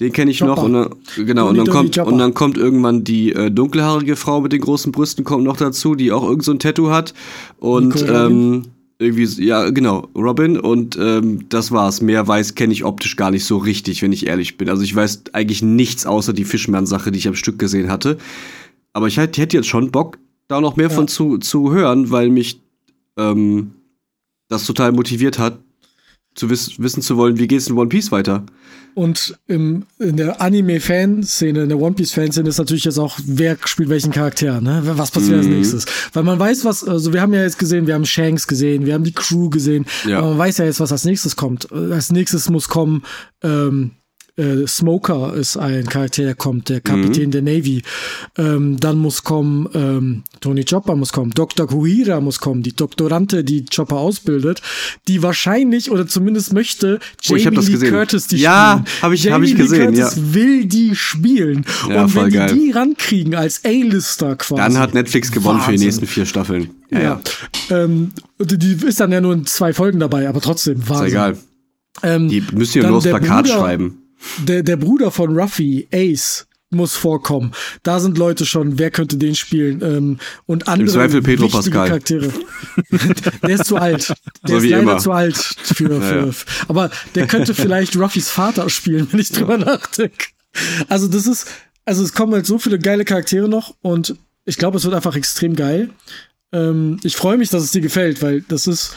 [0.00, 0.54] den kenne ich Chopper.
[0.54, 0.62] noch.
[0.64, 4.52] Und dann, genau, und dann, kommt, und dann kommt irgendwann die äh, dunkelhaarige Frau mit
[4.52, 7.12] den großen Brüsten kommt noch dazu, die auch irgend so ein Tattoo hat.
[7.58, 8.62] Und ähm,
[8.98, 10.58] irgendwie, ja, genau, Robin.
[10.58, 12.00] Und ähm, das war's.
[12.00, 14.70] Mehr weiß, kenne ich optisch gar nicht so richtig, wenn ich ehrlich bin.
[14.70, 18.16] Also ich weiß eigentlich nichts außer die Fischmann-Sache, die ich am Stück gesehen hatte.
[18.92, 20.18] Aber ich hätte jetzt schon Bock,
[20.48, 20.94] da noch mehr Ja.
[20.94, 22.60] von zu, zu hören, weil mich
[23.16, 23.72] ähm,
[24.48, 25.58] das total motiviert hat,
[26.34, 28.44] zu wiss wissen zu wollen, wie geht's in One Piece weiter.
[28.94, 33.88] Und im, in der Anime-Fanszene, in der One Piece-Fanszene ist natürlich jetzt auch, wer spielt
[33.88, 34.82] welchen Charakter, ne?
[34.84, 35.54] Was passiert als Mhm.
[35.54, 35.86] nächstes?
[36.12, 38.92] Weil man weiß, was, also wir haben ja jetzt gesehen, wir haben Shanks gesehen, wir
[38.94, 40.18] haben die Crew gesehen, Ja.
[40.18, 41.68] aber man weiß ja jetzt, was als nächstes kommt.
[41.72, 43.02] Äh, Als nächstes muss kommen,
[43.42, 43.92] ähm,
[44.36, 47.82] äh, Smoker ist ein Charakter, der kommt, der Kapitän der Navy.
[48.38, 51.66] Ähm, dann muss kommen, ähm, Tony Chopper muss kommen, Dr.
[51.66, 54.62] Kuhira muss kommen, die Doktorante, die Chopper ausbildet,
[55.08, 56.98] die wahrscheinlich oder zumindest möchte
[57.30, 57.90] Oh, Jamie das Lee gesehen.
[57.90, 59.02] Curtis die Ja, spielen.
[59.02, 60.34] hab ich- hab ich Lee gesehen, Curtis ja.
[60.34, 61.64] will die spielen.
[61.90, 62.54] Ja, Und wenn die geil.
[62.54, 64.60] die rankriegen als A-Lister quasi.
[64.62, 65.86] Dann hat Netflix gewonnen für die Wahnsinn.
[65.88, 66.70] nächsten vier Staffeln.
[66.90, 67.20] Ja, ja.
[67.70, 71.06] Ähm, die, die ist dann ja nur in zwei Folgen dabei, aber trotzdem, Ist Wahnsinn.
[71.08, 71.38] egal.
[72.02, 73.98] Ähm, Die müssen ja nur aufs Plakat Bruder- schreiben.
[74.38, 77.52] Der, der Bruder von Ruffy, Ace, muss vorkommen.
[77.82, 79.82] Da sind Leute schon, wer könnte den spielen?
[79.82, 81.88] Ähm, und andere Zweifel Pedro wichtige Pascal.
[81.88, 82.32] Charaktere.
[83.42, 84.08] der ist zu alt.
[84.08, 84.98] Der So ist leider immer.
[84.98, 86.32] zu alt für, für
[86.68, 90.26] aber der könnte vielleicht Ruffys Vater spielen, wenn ich drüber nachdenke.
[90.88, 91.46] Also das ist,
[91.84, 95.14] also es kommen halt so viele geile Charaktere noch und ich glaube, es wird einfach
[95.14, 95.90] extrem geil.
[96.52, 98.94] Ähm, ich freue mich, dass es dir gefällt, weil das ist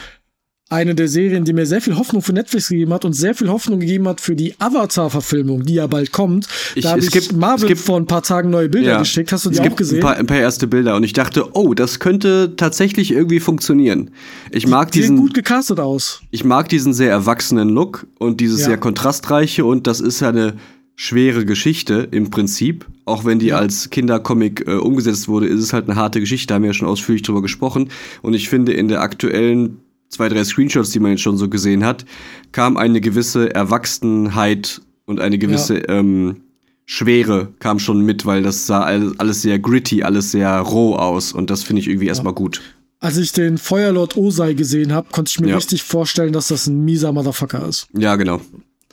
[0.68, 3.48] eine der Serien, die mir sehr viel Hoffnung für Netflix gegeben hat und sehr viel
[3.48, 6.48] Hoffnung gegeben hat für die Avatar-Verfilmung, die ja bald kommt.
[6.74, 9.30] Ich- da habe es ich gibt- Marvel gibt- vor ein paar Tagen neue Bilder geschickt.
[9.30, 9.98] Hast du die es auch gibt gesehen?
[9.98, 14.10] Ein paar, ein paar erste Bilder und ich dachte, oh, das könnte tatsächlich irgendwie funktionieren.
[14.50, 16.20] Ich mag Sieht diesen, gut gecastet aus.
[16.32, 18.66] ich mag diesen sehr erwachsenen Look und dieses Ja.
[18.66, 20.54] sehr kontrastreiche und das ist ja eine
[20.96, 22.86] schwere Geschichte im Prinzip.
[23.04, 23.58] Auch wenn die Ja.
[23.58, 26.48] als Kindercomic äh, umgesetzt wurde, ist es halt eine harte Geschichte.
[26.48, 27.90] Da haben wir ja schon ausführlich drüber gesprochen.
[28.22, 29.76] Und ich finde, in der aktuellen
[30.08, 32.04] zwei, drei Screenshots, die man jetzt schon so gesehen hat,
[32.52, 35.88] kam eine gewisse Erwachsenheit und eine gewisse ja.
[35.88, 36.42] ähm,
[36.84, 41.50] Schwere kam schon mit, weil das sah alles sehr gritty, alles sehr roh aus und
[41.50, 42.10] das finde ich irgendwie ja.
[42.10, 42.62] erstmal gut.
[43.00, 45.56] Als ich den Feuerlord Osei gesehen habe, konnte ich mir ja.
[45.56, 47.88] richtig vorstellen, dass das ein mieser Motherfucker ist.
[47.92, 48.40] Ja, genau.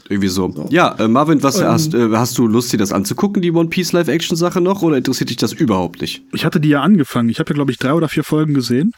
[0.09, 0.51] Irgendwie so.
[0.51, 0.67] so.
[0.69, 3.69] Ja, äh, Marvin, was ähm, hast, äh, hast du Lust, dir das anzugucken, die One
[3.69, 6.23] Piece Live-Action-Sache noch, oder interessiert dich das überhaupt nicht?
[6.33, 7.29] Ich hatte die ja angefangen.
[7.29, 8.91] Ich habe ja, glaube ich, drei oder vier Folgen gesehen.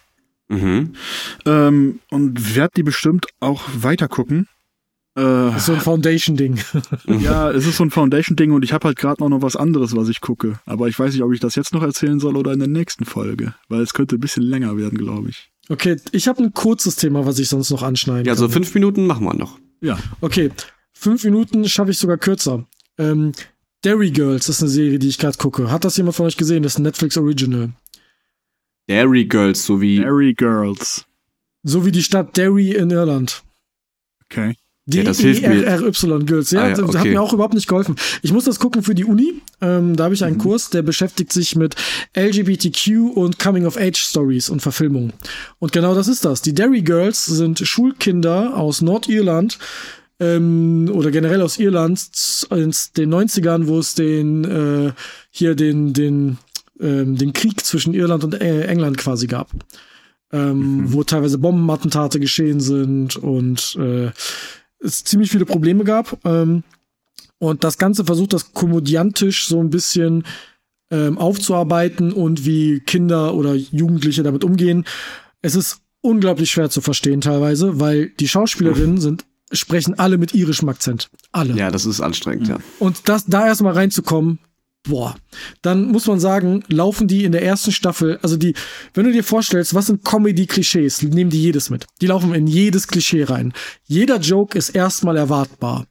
[0.48, 0.93] Mhm.
[1.46, 4.48] Ähm, und werde die bestimmt auch weiter gucken.
[5.18, 6.60] Äh, ist so ein Foundation-Ding.
[7.22, 10.10] ja, es ist so ein Foundation-Ding und ich habe halt gerade noch was anderes, was
[10.10, 10.60] ich gucke.
[10.66, 13.06] Aber ich weiß nicht, ob ich das jetzt noch erzählen soll oder in der nächsten
[13.06, 15.50] Folge, weil es könnte ein bisschen länger werden, glaube ich.
[15.70, 18.41] Okay, ich habe ein kurzes Thema, was ich sonst noch anschneiden ja, kann.
[18.41, 19.58] Ja, so fünf Minuten machen wir noch.
[19.82, 19.98] Ja.
[20.22, 20.52] Okay,
[20.93, 22.66] fünf Minuten schaffe ich sogar kürzer.
[22.98, 23.32] Ähm,
[23.86, 25.72] Derry Girls ist eine Serie, die ich gerade gucke.
[25.72, 26.64] Hat das jemand von euch gesehen?
[26.64, 27.70] Das ist ein Netflix Original.
[28.88, 29.98] Derry Girls, so wie.
[29.98, 31.06] Derry Girls.
[31.64, 33.44] So wie die Stadt Derry in Irland.
[34.26, 34.56] Okay.
[34.88, 35.12] Die ja.
[35.12, 36.98] RY Girls, ja, ah, ja okay.
[37.00, 37.96] hat mir auch überhaupt nicht geholfen.
[38.22, 39.42] Ich muss das gucken für die Uni.
[39.60, 40.42] Ähm, da habe ich einen mhm.
[40.42, 41.76] Kurs, der beschäftigt sich mit
[42.16, 45.14] LGBTQ und Coming of Age Stories und Verfilmungen.
[45.58, 46.44] Und genau das ist das.
[46.44, 49.58] Die Derry Girls sind Schulkinder aus Nordirland
[50.20, 52.00] ähm, oder generell aus Irland
[52.52, 54.92] in den 90ern, wo es den äh,
[55.32, 56.38] hier den den
[56.80, 59.51] ähm, den Krieg zwischen Irland und äh, England quasi gab.
[60.32, 60.93] Ähm, mhm.
[60.93, 64.09] wo teilweise Bombenattentate geschehen sind und äh,
[64.80, 66.17] es ziemlich viele Probleme gab.
[66.26, 66.63] Ähm,
[67.38, 70.23] und das Ganze versucht das komödiantisch so ein bisschen
[70.89, 74.86] ähm, aufzuarbeiten und wie Kinder oder Jugendliche damit umgehen.
[75.43, 80.69] Es ist unglaublich schwer zu verstehen teilweise, weil die Schauspielerinnen sind sprechen alle mit irischem
[80.69, 81.09] Akzent.
[81.32, 81.53] Alle.
[81.53, 82.57] Ja, das ist anstrengend, ja.
[82.80, 84.39] Und das, da erstmal reinzukommen,
[84.88, 85.16] boah,
[85.62, 88.54] dann muss man sagen, laufen die in der ersten Staffel, also die,
[88.94, 91.86] wenn du dir vorstellst, was sind Comedy-Klischees, nehmen die jedes mit.
[92.02, 93.54] Die laufen in jedes Klischee rein.
[93.86, 95.88] Jeder Joke ist erstmal erwartbar.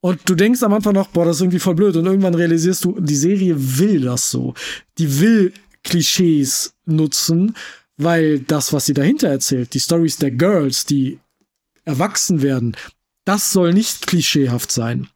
[0.00, 1.96] Und du denkst am Anfang noch, boah, das ist irgendwie voll blöd.
[1.96, 4.52] Und irgendwann realisierst du, die Serie will das so.
[4.98, 7.56] Die will Klischees nutzen,
[7.96, 11.20] weil das, was sie dahinter erzählt, die Stories der Girls, die
[11.84, 12.76] erwachsen werden,
[13.24, 15.08] das soll nicht klischeehaft sein.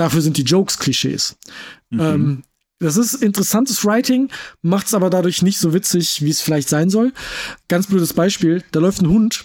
[0.00, 1.36] Dafür sind die Jokes Klischees.
[1.90, 2.00] Mhm.
[2.00, 2.42] Ähm,
[2.78, 4.30] das ist interessantes Writing,
[4.62, 7.12] macht es aber dadurch nicht so witzig, wie es vielleicht sein soll.
[7.68, 9.44] Ganz blödes Beispiel, da läuft ein Hund,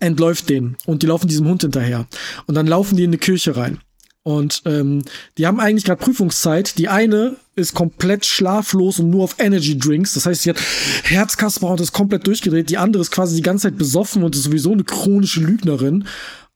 [0.00, 2.06] entläuft den und die laufen diesem Hund hinterher.
[2.46, 3.80] Und dann laufen die in eine Kirche rein.
[4.22, 5.02] Und ähm,
[5.36, 6.78] die haben eigentlich gerade Prüfungszeit.
[6.78, 10.14] Die eine ist komplett schlaflos und nur auf Energy Drinks.
[10.14, 10.60] Das heißt, sie hat
[11.02, 12.70] Herzkasper und ist komplett durchgedreht.
[12.70, 16.06] Die andere ist quasi die ganze Zeit besoffen und ist sowieso eine chronische Lügnerin.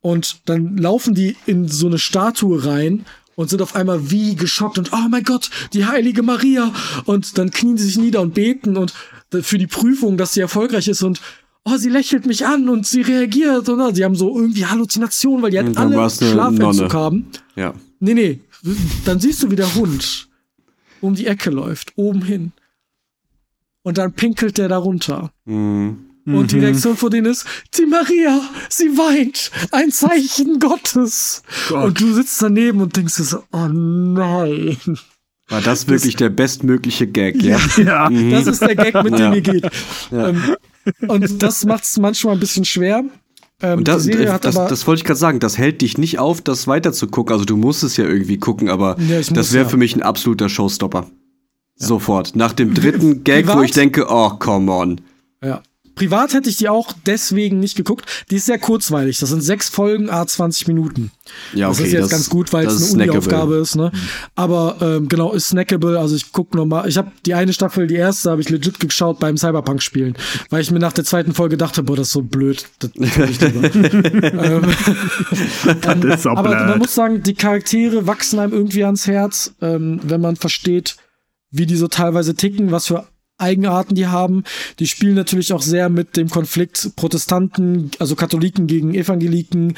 [0.01, 4.79] Und dann laufen die in so eine Statue rein und sind auf einmal wie geschockt
[4.79, 6.73] und oh mein Gott, die heilige Maria.
[7.05, 8.95] Und dann knien sie sich nieder und beten und
[9.43, 11.21] für die Prüfung, dass sie erfolgreich ist und
[11.65, 15.51] oh, sie lächelt mich an und sie reagiert und sie haben so irgendwie Halluzinationen, weil
[15.51, 17.27] die halt alle Schlafentzug haben.
[17.57, 17.75] Ja.
[18.01, 18.41] Nee, nee,
[19.05, 20.29] dann siehst du, wie der Hund
[21.01, 22.53] um die Ecke läuft, oben hin.
[23.83, 25.33] Und dann pinkelt der da runter.
[25.47, 26.10] Mhm.
[26.35, 26.65] Und die mhm.
[26.65, 27.45] Reaktion von denen ist,
[27.79, 31.43] die Maria, sie weint, ein Zeichen Gottes.
[31.69, 31.85] Gott.
[31.85, 34.77] Und du sitzt daneben und denkst dir so, oh nein.
[35.49, 37.59] War das wirklich das, der bestmögliche Gag, ja?
[37.77, 38.31] Ja, mhm.
[38.31, 39.69] das ist der Gag, mit dem ihr geht.
[40.11, 40.29] Ja.
[40.29, 40.57] Ähm,
[41.09, 43.05] und das macht es manchmal ein bisschen schwer.
[43.63, 46.41] Ähm, und das, das, das, das, wollte ich gerade sagen, das hält dich nicht auf,
[46.41, 47.33] das weiter zu gucken.
[47.33, 49.69] Also du musst es ja irgendwie gucken, aber ja, das wäre ja.
[49.69, 51.07] für mich ein absoluter Showstopper.
[51.79, 51.87] Ja.
[51.87, 52.37] Sofort.
[52.37, 55.01] Nach dem dritten Gag, wo ich denke, oh, come on.
[55.43, 55.63] Ja.
[55.95, 58.07] Privat hätte ich die auch deswegen nicht geguckt.
[58.31, 59.19] Die ist sehr kurzweilig.
[59.19, 61.11] Das sind sechs Folgen, a 20 Minuten.
[61.55, 63.77] Ja, okay, das ist jetzt das, ganz gut, weil es eine Uni-Aufgabe ist.
[63.77, 63.93] Ne?
[64.35, 65.99] Aber ähm, genau, ist snackable.
[65.99, 66.89] Also ich gucke nochmal.
[66.89, 70.17] Ich habe die eine Staffel, die erste, habe ich legit geschaut beim Cyberpunk-Spielen.
[70.49, 72.67] Weil ich mir nach der zweiten Folge dachte, boah, das ist so blöd.
[72.79, 74.63] Das, ich ähm,
[75.83, 76.69] das ist so aber blöd.
[76.69, 80.97] man muss sagen, die Charaktere wachsen einem irgendwie ans Herz, ähm, wenn man versteht,
[81.51, 83.07] wie die so teilweise ticken, was für
[83.41, 84.45] Eigenarten die haben.
[84.79, 89.75] Die spielen natürlich auch sehr mit dem Konflikt Protestanten, also Katholiken gegen Evangeliken,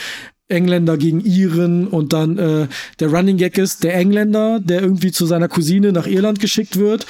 [0.53, 2.69] Engländer gegen Iren und dann äh,
[3.01, 7.07] der Running Gag ist der Engländer, der irgendwie zu seiner Cousine nach Irland geschickt wird.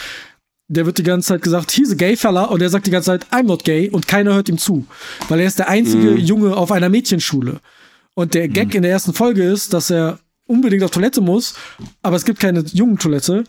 [0.68, 3.06] Der wird die ganze Zeit gesagt, he's a gay fella und er sagt die ganze
[3.06, 4.86] Zeit, I'm not gay und keiner hört ihm zu,
[5.28, 6.16] weil er ist der einzige mm.
[6.18, 7.60] Junge auf einer Mädchenschule.
[8.14, 8.76] Und der Gag mm.
[8.76, 11.54] in der ersten Folge ist, dass er unbedingt auf Toilette muss,
[12.02, 13.44] aber es gibt keine Jungen-Toilette.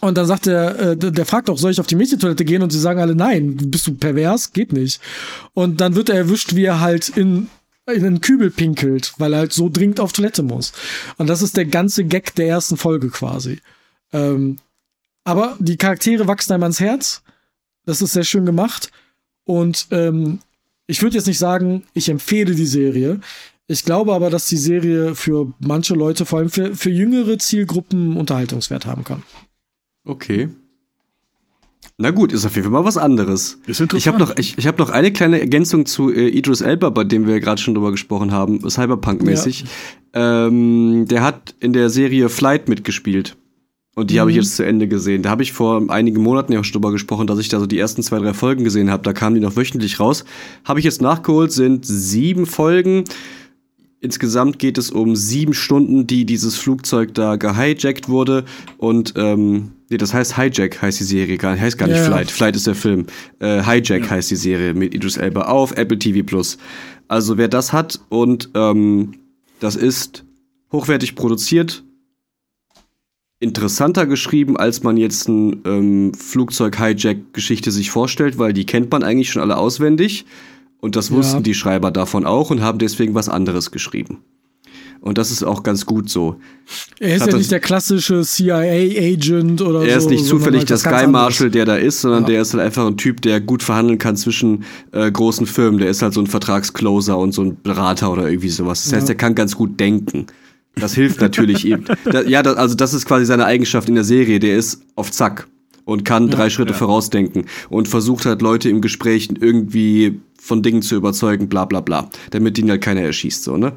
[0.00, 2.62] Und dann sagt der, äh, der fragt auch, soll ich auf die Mädchentoilette gehen?
[2.62, 4.52] Und sie sagen alle, nein, bist du pervers?
[4.52, 5.00] Geht nicht.
[5.54, 7.48] Und dann wird er erwischt, wie er halt in,
[7.86, 10.72] in einen Kübel pinkelt, weil er halt so dringend auf Toilette muss.
[11.16, 13.60] Und das ist der ganze Gag der ersten Folge quasi.
[14.12, 14.58] Ähm,
[15.24, 17.22] aber die Charaktere wachsen einem ans Herz.
[17.84, 18.90] Das ist sehr schön gemacht.
[19.44, 20.40] Und ähm,
[20.86, 23.20] ich würde jetzt nicht sagen, ich empfehle die Serie.
[23.66, 28.16] Ich glaube aber, dass die Serie für manche Leute, vor allem für, für jüngere Zielgruppen,
[28.16, 29.22] Unterhaltungswert haben kann.
[30.08, 30.48] Okay.
[31.96, 33.58] Na gut, ist auf jeden Fall mal was anderes.
[33.66, 33.94] Ist interessant.
[33.94, 37.04] Ich habe noch, ich, ich hab noch eine kleine Ergänzung zu äh, Idris Elba, bei
[37.04, 39.64] dem wir gerade schon drüber gesprochen haben, Cyberpunk-mäßig.
[40.14, 43.36] Ähm, der hat in der Serie Flight mitgespielt.
[43.96, 44.20] Und die Mhm.
[44.20, 45.22] habe ich jetzt zu Ende gesehen.
[45.22, 47.66] Da habe ich vor einigen Monaten ja auch schon drüber gesprochen, dass ich da so
[47.66, 49.02] die ersten zwei, drei Folgen gesehen habe.
[49.02, 50.24] Da kamen die noch wöchentlich raus.
[50.64, 53.04] Habe ich jetzt nachgeholt, sind sieben Folgen.
[54.00, 58.44] Insgesamt geht es um sieben Stunden, die dieses Flugzeug da gehijackt wurde.
[58.76, 62.08] Und, ähm, nee, das heißt Hijack heißt die Serie, gar, heißt gar nicht Ja, ja.
[62.08, 62.30] Flight.
[62.30, 63.06] Flight ist der Film.
[63.40, 66.58] Äh, Hijack heißt die Serie mit Idris Elba auf Apple TV Plus.
[67.08, 69.14] Also wer das hat und ähm,
[69.58, 70.24] das ist
[70.70, 71.82] hochwertig produziert,
[73.40, 79.30] interessanter geschrieben, als man jetzt ein ähm, Flugzeug-Hijack-Geschichte sich vorstellt, weil die kennt man eigentlich
[79.30, 80.24] schon alle auswendig.
[80.80, 81.16] Und das Ja.
[81.16, 84.18] wussten die Schreiber davon auch und haben deswegen was anderes geschrieben.
[85.00, 86.40] Und das ist auch ganz gut so.
[86.98, 89.86] Er ist ja das- nicht der klassische CIA-Agent oder so.
[89.86, 91.06] Er ist nicht zufällig halt der Sky.
[91.06, 92.28] Marshal, der da ist, sondern Ja.
[92.30, 95.78] der ist halt einfach ein Typ, der gut verhandeln kann zwischen äh, großen Firmen.
[95.78, 98.84] Der ist halt so ein Vertragscloser und so ein Berater oder irgendwie sowas.
[98.84, 99.06] Das heißt, Ja.
[99.08, 100.26] der kann ganz gut denken.
[100.74, 101.84] Das hilft natürlich ihm.
[102.04, 104.38] Da, ja, da, also das ist quasi seine Eigenschaft in der Serie.
[104.40, 105.46] Der ist auf Zack
[105.84, 110.96] und kann drei Schritte vorausdenken und versucht halt Leute im Gespräch irgendwie von Dingen zu
[110.96, 113.72] überzeugen, bla bla bla, damit ihn halt keiner erschießt, so, ne?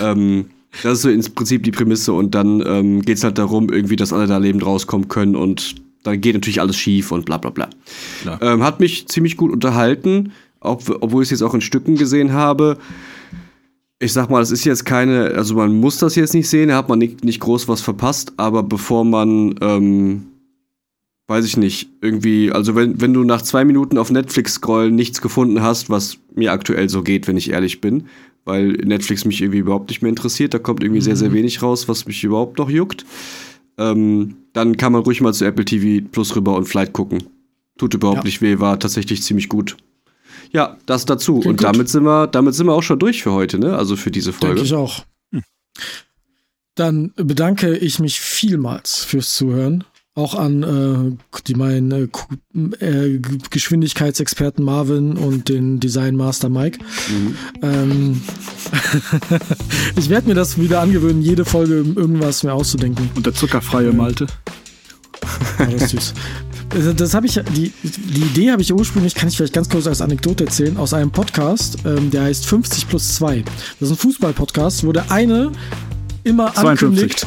[0.00, 0.46] Ähm,
[0.82, 4.12] das ist so ins Prinzip die Prämisse und dann ähm, geht's halt darum, irgendwie, dass
[4.12, 7.68] alle da lebend rauskommen können und dann geht natürlich alles schief und bla bla bla.
[8.40, 12.32] Ähm, hat mich ziemlich gut unterhalten, ob, obwohl ich es jetzt auch in Stücken gesehen
[12.32, 12.78] habe.
[13.98, 16.76] Ich sag mal, es ist jetzt keine, also man muss das jetzt nicht sehen, da
[16.76, 20.26] hat man nicht, nicht groß was verpasst, aber bevor man, ähm,
[21.28, 25.20] weiß ich nicht, irgendwie, also wenn, wenn du nach zwei Minuten auf Netflix scrollen nichts
[25.22, 28.06] gefunden hast, was mir aktuell so geht, wenn ich ehrlich bin,
[28.44, 31.88] weil Netflix mich irgendwie überhaupt nicht mehr interessiert, da kommt irgendwie sehr, sehr wenig raus,
[31.88, 33.04] was mich überhaupt noch juckt,
[33.78, 37.22] ähm, dann kann man ruhig mal zu Apple TV Plus rüber und Flight gucken.
[37.78, 38.24] Tut überhaupt Ja.
[38.24, 39.76] nicht weh, war tatsächlich ziemlich gut.
[40.52, 41.34] Ja, das dazu.
[41.40, 41.64] Klingt und gut.
[41.64, 43.76] damit sind wir, damit sind wir auch schon durch für heute, ne?
[43.78, 44.56] Also für diese Folge.
[44.56, 45.04] Denke ich auch.
[46.74, 49.84] Dann bedanke ich mich vielmals fürs Zuhören.
[50.14, 56.78] Auch an äh, die meinen äh, äh, Geschwindigkeitsexperten Marvin und den Designmaster Mike.
[57.08, 57.36] Mhm.
[57.62, 58.22] Ähm,
[59.96, 63.08] ich werde mir das wieder angewöhnen, jede Folge irgendwas mir auszudenken.
[63.14, 64.26] Und der zuckerfreie Malte.
[65.58, 66.14] Ja, das ist süß.
[66.96, 70.00] Das habe ich, die, die Idee habe ich ursprünglich, kann ich vielleicht ganz kurz als
[70.00, 73.44] Anekdote erzählen, aus einem Podcast, ähm, der heißt 50 plus 2.
[73.80, 75.52] Das ist ein Fußball-Podcast, wo der eine
[76.24, 76.66] immer 52.
[76.68, 77.26] ankündigt.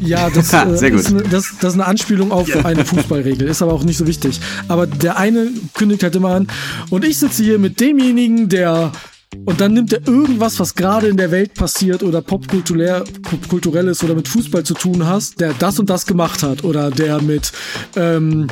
[0.00, 1.00] Ja, das, äh, Sehr gut.
[1.00, 4.06] Ist eine, das, das ist eine Anspielung auf eine Fußballregel, ist aber auch nicht so
[4.06, 4.40] wichtig.
[4.68, 6.48] Aber der eine kündigt halt immer an,
[6.90, 8.92] und ich sitze hier mit demjenigen, der
[9.44, 13.04] und dann nimmt er irgendwas, was gerade in der Welt passiert oder popkulturell
[13.48, 16.90] kulturell ist oder mit Fußball zu tun hast, der das und das gemacht hat oder
[16.90, 17.52] der mit
[17.94, 18.48] ähm,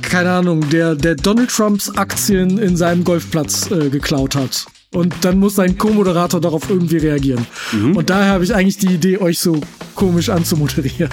[0.00, 4.66] keine Ahnung, der, der Donald Trumps Aktien in seinem Golfplatz äh, geklaut hat.
[4.92, 7.46] Und dann muss sein Co-Moderator darauf irgendwie reagieren.
[7.94, 9.58] Und daher habe ich eigentlich die Idee, euch so
[9.94, 11.10] komisch anzumoderieren.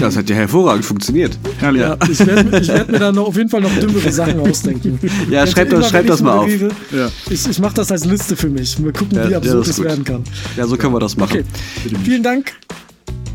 [0.00, 1.38] Das hat ja hervorragend funktioniert.
[1.58, 1.82] Herrlich.
[1.82, 4.98] Ja, ich werde werd mir dann noch auf jeden Fall noch dümmere Sachen ausdenken.
[5.30, 6.50] Ja, schreibt das- ich das mal auf.
[6.50, 7.08] Ja.
[7.30, 8.82] Ich, ich mache das als Liste für mich.
[8.82, 10.24] Wir gucken, Ja, wie ja, absurd das es werden kann.
[10.56, 11.38] Ja, so können wir das machen.
[11.38, 11.96] Okay.
[12.02, 12.52] Vielen Dank.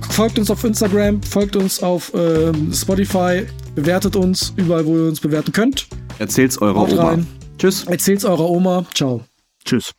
[0.09, 3.43] Folgt uns auf Instagram, folgt uns auf ähm, Spotify,
[3.73, 5.87] bewertet uns überall, wo ihr uns bewerten könnt.
[6.19, 7.03] Erzählt's eurer Oma.
[7.03, 7.27] rein.
[7.57, 7.85] Tschüss.
[7.85, 8.85] Erzählt's eurer Oma.
[8.93, 9.23] Ciao.
[9.65, 9.93] Tschüss.